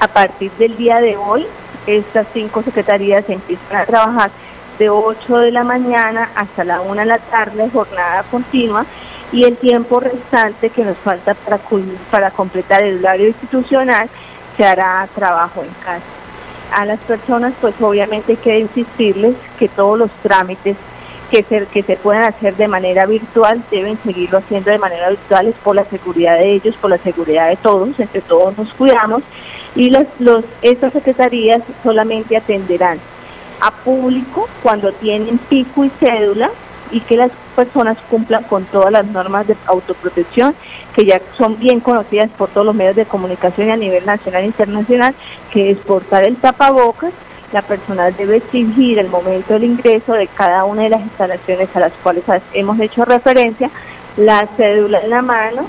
a 0.00 0.08
partir 0.08 0.50
del 0.52 0.76
día 0.76 1.00
de 1.00 1.16
hoy 1.16 1.46
estas 1.86 2.26
cinco 2.32 2.62
secretarías 2.62 3.24
empiezan 3.28 3.76
a 3.76 3.86
trabajar 3.86 4.30
de 4.78 4.90
8 4.90 5.38
de 5.38 5.52
la 5.52 5.64
mañana 5.64 6.30
hasta 6.34 6.64
la 6.64 6.80
1 6.80 6.94
de 6.94 7.06
la 7.06 7.18
tarde, 7.18 7.70
jornada 7.72 8.24
continua, 8.24 8.84
y 9.32 9.44
el 9.44 9.56
tiempo 9.56 10.00
restante 10.00 10.70
que 10.70 10.84
nos 10.84 10.96
falta 10.98 11.34
para, 11.34 11.58
para 12.10 12.30
completar 12.30 12.82
el 12.82 12.98
horario 12.98 13.28
institucional 13.28 14.08
se 14.56 14.64
hará 14.64 15.08
trabajo 15.14 15.62
en 15.62 15.70
casa. 15.84 16.04
A 16.72 16.84
las 16.84 16.98
personas, 17.00 17.54
pues 17.60 17.74
obviamente 17.80 18.32
hay 18.32 18.38
que 18.38 18.58
insistirles 18.58 19.34
que 19.58 19.68
todos 19.68 19.98
los 19.98 20.10
trámites 20.22 20.76
que 21.30 21.42
se, 21.42 21.66
que 21.66 21.82
se 21.82 21.96
puedan 21.96 22.24
hacer 22.24 22.56
de 22.56 22.68
manera 22.68 23.06
virtual 23.06 23.62
deben 23.70 23.98
seguirlo 24.04 24.38
haciendo 24.38 24.70
de 24.70 24.78
manera 24.78 25.08
virtual, 25.10 25.48
es 25.48 25.54
por 25.56 25.74
la 25.74 25.84
seguridad 25.84 26.38
de 26.38 26.52
ellos, 26.52 26.76
por 26.76 26.90
la 26.90 26.98
seguridad 26.98 27.48
de 27.48 27.56
todos, 27.56 27.98
entre 27.98 28.20
todos 28.20 28.56
nos 28.56 28.72
cuidamos 28.74 29.22
y 29.74 29.90
los, 29.90 30.04
los, 30.18 30.44
estas 30.62 30.92
secretarías 30.92 31.62
solamente 31.82 32.36
atenderán 32.36 32.98
a 33.60 33.70
público 33.70 34.48
cuando 34.62 34.92
tienen 34.92 35.38
pico 35.38 35.84
y 35.84 35.90
cédula 36.00 36.50
y 36.90 37.00
que 37.00 37.16
las 37.16 37.32
personas 37.54 37.98
cumplan 38.08 38.44
con 38.44 38.64
todas 38.64 38.92
las 38.92 39.06
normas 39.06 39.46
de 39.46 39.56
autoprotección 39.66 40.54
que 40.94 41.04
ya 41.04 41.20
son 41.36 41.58
bien 41.58 41.80
conocidas 41.80 42.30
por 42.30 42.48
todos 42.48 42.66
los 42.66 42.74
medios 42.74 42.96
de 42.96 43.06
comunicación 43.06 43.70
a 43.70 43.76
nivel 43.76 44.06
nacional 44.06 44.44
e 44.44 44.46
internacional, 44.46 45.14
que 45.52 45.70
es 45.70 45.78
portar 45.78 46.24
el 46.24 46.36
tapabocas, 46.36 47.12
la 47.56 47.62
persona 47.62 48.10
debe 48.10 48.36
exigir 48.36 48.98
el 48.98 49.08
momento 49.08 49.54
del 49.54 49.64
ingreso 49.64 50.12
de 50.12 50.26
cada 50.26 50.66
una 50.66 50.82
de 50.82 50.90
las 50.90 51.00
instalaciones 51.00 51.74
a 51.74 51.80
las 51.80 51.92
cuales 52.02 52.22
hemos 52.52 52.78
hecho 52.80 53.06
referencia, 53.06 53.70
la 54.18 54.46
cédula 54.58 55.00
en 55.00 55.08
la 55.08 55.22
mano 55.22 55.66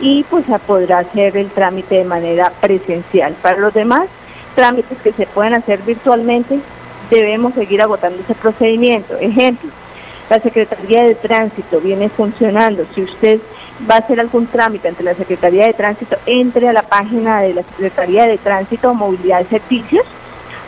y 0.00 0.24
pues 0.24 0.46
podrá 0.66 0.98
hacer 0.98 1.36
el 1.36 1.48
trámite 1.50 1.94
de 1.94 2.04
manera 2.04 2.50
presencial. 2.60 3.34
Para 3.40 3.56
los 3.58 3.72
demás 3.72 4.08
trámites 4.56 4.98
que 4.98 5.12
se 5.12 5.26
pueden 5.26 5.54
hacer 5.54 5.78
virtualmente, 5.82 6.58
debemos 7.08 7.54
seguir 7.54 7.82
agotando 7.82 8.20
ese 8.20 8.34
procedimiento. 8.34 9.16
Ejemplo, 9.20 9.70
la 10.28 10.40
Secretaría 10.40 11.04
de 11.04 11.14
Tránsito 11.14 11.80
viene 11.80 12.08
funcionando. 12.08 12.84
Si 12.96 13.02
usted 13.02 13.38
va 13.88 13.94
a 13.94 13.98
hacer 13.98 14.18
algún 14.18 14.48
trámite 14.48 14.88
ante 14.88 15.04
la 15.04 15.14
Secretaría 15.14 15.66
de 15.66 15.72
Tránsito, 15.72 16.16
entre 16.26 16.68
a 16.68 16.72
la 16.72 16.82
página 16.82 17.42
de 17.42 17.54
la 17.54 17.62
Secretaría 17.62 18.26
de 18.26 18.38
Tránsito, 18.38 18.92
Movilidad 18.92 19.42
y 19.42 19.44
Servicios. 19.44 20.04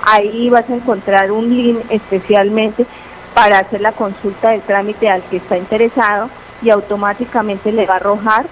Ahí 0.05 0.49
vas 0.51 0.69
a 0.69 0.75
encontrar 0.75 1.31
un 1.31 1.49
link 1.49 1.79
especialmente 1.91 2.87
para 3.35 3.59
hacer 3.59 3.81
la 3.81 3.93
consulta 3.93 4.51
del 4.51 4.63
trámite 4.63 5.09
al 5.09 5.23
que 5.23 5.37
está 5.37 5.57
interesado 5.57 6.29
y 6.63 6.71
automáticamente 6.71 7.73
le 7.73 7.87
va 7.87 7.95
a 7.95 7.97
arrojar 7.97 8.47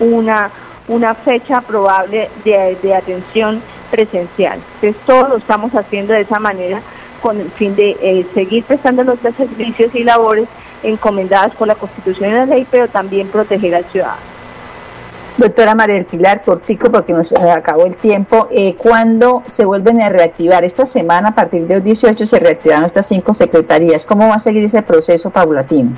una, 0.00 0.50
una 0.88 1.14
fecha 1.14 1.60
probable 1.60 2.30
de, 2.44 2.76
de 2.82 2.94
atención 2.94 3.62
presencial. 3.90 4.60
Entonces 4.76 5.02
todo 5.04 5.28
lo 5.28 5.36
estamos 5.36 5.74
haciendo 5.74 6.12
de 6.12 6.22
esa 6.22 6.38
manera 6.38 6.80
con 7.22 7.40
el 7.40 7.50
fin 7.50 7.74
de 7.74 7.96
eh, 8.00 8.26
seguir 8.34 8.64
prestando 8.64 9.04
los 9.04 9.18
servicios 9.20 9.94
y 9.94 10.04
labores 10.04 10.48
encomendadas 10.82 11.54
por 11.54 11.66
la 11.66 11.74
Constitución 11.74 12.30
y 12.30 12.34
la 12.34 12.46
ley, 12.46 12.66
pero 12.70 12.88
también 12.88 13.28
proteger 13.28 13.74
al 13.74 13.84
ciudadano. 13.86 14.35
Doctora 15.36 15.74
María 15.74 15.96
del 15.96 16.06
Pilar, 16.06 16.42
cortico 16.42 16.90
porque 16.90 17.12
nos 17.12 17.30
acabó 17.32 17.84
el 17.84 17.96
tiempo, 17.96 18.48
eh, 18.50 18.74
¿cuándo 18.74 19.42
se 19.44 19.66
vuelven 19.66 20.00
a 20.00 20.08
reactivar? 20.08 20.64
Esta 20.64 20.86
semana, 20.86 21.28
a 21.28 21.34
partir 21.34 21.66
de 21.66 21.82
18, 21.82 22.24
se 22.24 22.38
reactivaron 22.38 22.86
estas 22.86 23.06
cinco 23.06 23.34
secretarías. 23.34 24.06
¿Cómo 24.06 24.28
va 24.28 24.36
a 24.36 24.38
seguir 24.38 24.64
ese 24.64 24.80
proceso 24.80 25.28
paulatino? 25.28 25.90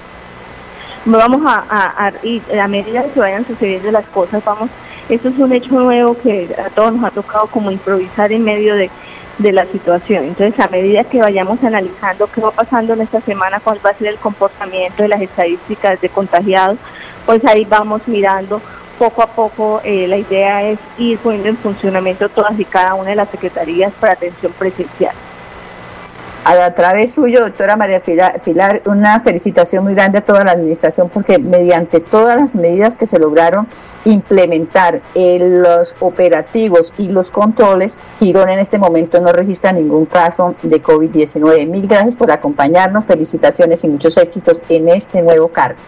Vamos 1.05 1.43
a, 1.47 1.65
a, 1.71 2.09
a, 2.09 2.65
a 2.65 2.69
medida 2.69 3.05
que 3.05 3.21
vayan 3.21 3.47
sucediendo 3.47 3.93
las 3.93 4.07
cosas, 4.07 4.45
vamos, 4.45 4.71
esto 5.09 5.29
es 5.29 5.39
un 5.39 5.53
hecho 5.53 5.73
nuevo 5.73 6.17
que 6.19 6.55
a 6.59 6.69
todos 6.71 6.93
nos 6.95 7.05
ha 7.05 7.11
tocado 7.11 7.47
como 7.47 7.71
improvisar 7.71 8.33
en 8.33 8.43
medio 8.43 8.75
de, 8.75 8.91
de 9.39 9.53
la 9.53 9.65
situación. 9.67 10.25
Entonces, 10.25 10.59
a 10.59 10.67
medida 10.69 11.05
que 11.05 11.21
vayamos 11.21 11.63
analizando 11.63 12.27
qué 12.27 12.41
va 12.41 12.51
pasando 12.51 12.95
en 12.95 13.03
esta 13.03 13.21
semana, 13.21 13.61
cuál 13.61 13.79
va 13.87 13.91
a 13.91 13.95
ser 13.95 14.09
el 14.09 14.19
comportamiento 14.19 15.03
de 15.03 15.09
las 15.09 15.23
estadísticas 15.23 16.01
de 16.01 16.09
contagiados, 16.09 16.77
pues 17.25 17.45
ahí 17.45 17.65
vamos 17.65 18.03
mirando 18.07 18.61
poco 18.99 19.23
a 19.23 19.27
poco. 19.27 19.81
Eh, 19.85 20.07
la 20.09 20.17
idea 20.17 20.63
es 20.63 20.79
ir 20.99 21.19
poniendo 21.19 21.49
en 21.49 21.57
funcionamiento 21.57 22.29
todas 22.29 22.59
y 22.59 22.65
cada 22.65 22.95
una 22.95 23.11
de 23.11 23.17
las 23.17 23.31
secretarías 23.31 23.93
para 24.01 24.15
atención 24.15 24.53
presencial 24.53 25.15
a 26.45 26.73
través 26.73 27.13
suyo, 27.13 27.41
doctora 27.41 27.77
María 27.77 28.01
Pilar, 28.01 28.81
una 28.87 29.21
felicitación 29.21 29.85
muy 29.85 29.95
grande 29.95 30.19
a 30.19 30.21
toda 30.23 30.45
la 30.45 30.53
administración 30.53 31.11
porque 31.11 31.39
mediante 31.39 32.01
todas 32.01 32.37
las 32.37 32.55
medidas 32.55 32.97
que 32.97 33.07
se 33.07 33.19
lograron 33.19 33.67
implementar 34.05 35.03
en 35.15 35.63
los 35.63 35.95
operativos 36.01 36.95
y 36.97 37.09
los 37.09 37.31
controles, 37.31 37.99
Girón 38.19 38.49
en 38.49 38.61
este 38.61 38.79
momento 38.79 39.21
no 39.21 39.33
registra 39.33 39.73
ningún 39.73 40.07
caso 40.07 40.55
de 40.63 40.83
COVID-19. 40.83 41.67
Mil 41.67 41.87
gracias 41.87 42.17
por 42.17 42.31
acompañarnos, 42.31 43.07
felicitaciones 43.07 43.85
y 43.85 43.89
muchos 43.89 44.17
éxitos 44.17 44.63
en 44.71 44.89
este 44.89 45.21
nuevo 45.21 45.49
cargo. 45.49 45.79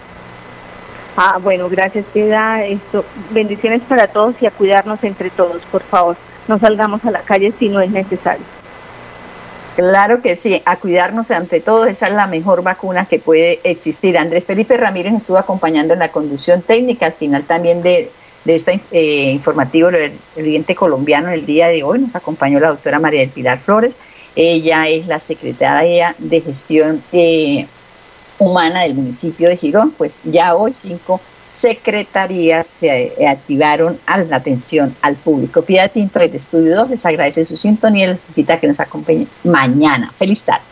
Ah, 1.16 1.38
bueno, 1.42 1.68
gracias, 1.68 2.05
queda 2.12 2.64
esto. 2.64 3.05
Bendiciones 3.31 3.83
para 3.83 4.09
todos 4.09 4.35
y 4.40 4.46
a 4.46 4.51
cuidarnos 4.51 5.03
entre 5.05 5.31
todos, 5.31 5.62
por 5.70 5.83
favor. 5.83 6.16
No 6.49 6.59
salgamos 6.59 7.05
a 7.05 7.11
la 7.11 7.20
calle 7.20 7.53
si 7.59 7.68
no 7.68 7.81
es 7.81 7.90
necesario. 7.90 8.44
Claro 9.77 10.20
que 10.20 10.37
sí, 10.37 10.61
a 10.64 10.77
cuidarnos 10.77 11.31
ante 11.31 11.61
todo, 11.61 11.87
esa 11.87 12.09
es 12.09 12.12
la 12.12 12.27
mejor 12.27 12.62
vacuna 12.62 13.07
que 13.07 13.18
puede 13.18 13.61
existir. 13.64 14.18
Andrés 14.18 14.44
Felipe 14.44 14.77
Ramírez 14.77 15.14
estuvo 15.14 15.38
acompañando 15.38 15.94
en 15.94 16.01
la 16.01 16.11
conducción 16.11 16.62
técnica, 16.62 17.07
al 17.07 17.12
final 17.12 17.44
también 17.44 17.81
de, 17.81 18.11
de 18.44 18.55
este 18.55 18.81
eh, 18.90 19.31
informativo 19.31 19.90
del 19.90 20.12
Oriente 20.37 20.75
Colombiano 20.75 21.31
el 21.31 21.46
día 21.46 21.68
de 21.68 21.83
hoy, 21.83 22.01
nos 22.01 22.16
acompañó 22.16 22.59
la 22.59 22.68
doctora 22.68 22.99
María 22.99 23.20
del 23.20 23.31
Pilar 23.31 23.59
Flores, 23.61 23.96
ella 24.35 24.88
es 24.88 25.07
la 25.07 25.18
secretaria 25.18 26.14
de 26.18 26.40
gestión 26.40 27.03
eh, 27.12 27.66
humana 28.40 28.83
del 28.83 28.94
municipio 28.94 29.48
de 29.48 29.57
Girón, 29.57 29.92
pues 29.92 30.20
ya 30.24 30.57
hoy 30.57 30.74
cinco 30.74 31.20
secretarías 31.46 32.66
se 32.66 33.12
activaron 33.26 33.98
a 34.07 34.18
la 34.18 34.37
atención 34.37 34.94
al 35.03 35.16
público. 35.16 35.62
Piedad 35.62 35.90
Tinto 35.90 36.18
de 36.18 36.26
Estudio 36.26 36.76
2 36.76 36.90
les 36.90 37.07
agradece 37.07 37.44
su 37.44 37.57
sintonía 37.57 38.07
y 38.07 38.11
les 38.11 38.29
invita 38.29 38.55
a 38.55 38.61
que 38.61 38.68
nos 38.68 38.81
acompañen 38.81 39.29
mañana. 39.44 40.12
Feliz 40.16 40.44
tarde. 40.44 40.62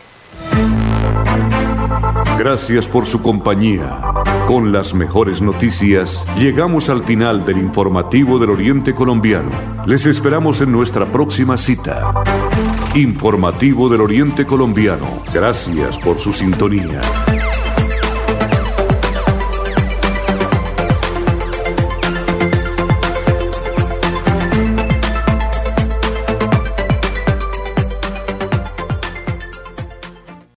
Gracias 2.39 2.87
por 2.87 3.05
su 3.05 3.21
compañía. 3.21 3.99
Con 4.47 4.71
las 4.71 4.93
mejores 4.93 5.41
noticias, 5.41 6.23
llegamos 6.37 6.87
al 6.87 7.03
final 7.03 7.43
del 7.45 7.57
informativo 7.57 8.39
del 8.39 8.51
Oriente 8.51 8.95
Colombiano. 8.95 9.51
Les 9.85 10.05
esperamos 10.05 10.61
en 10.61 10.71
nuestra 10.71 11.05
próxima 11.05 11.57
cita. 11.57 12.13
Informativo 12.95 13.89
del 13.89 14.01
Oriente 14.01 14.45
Colombiano. 14.45 15.21
Gracias 15.33 15.97
por 15.97 16.17
su 16.17 16.31
sintonía. 16.31 17.01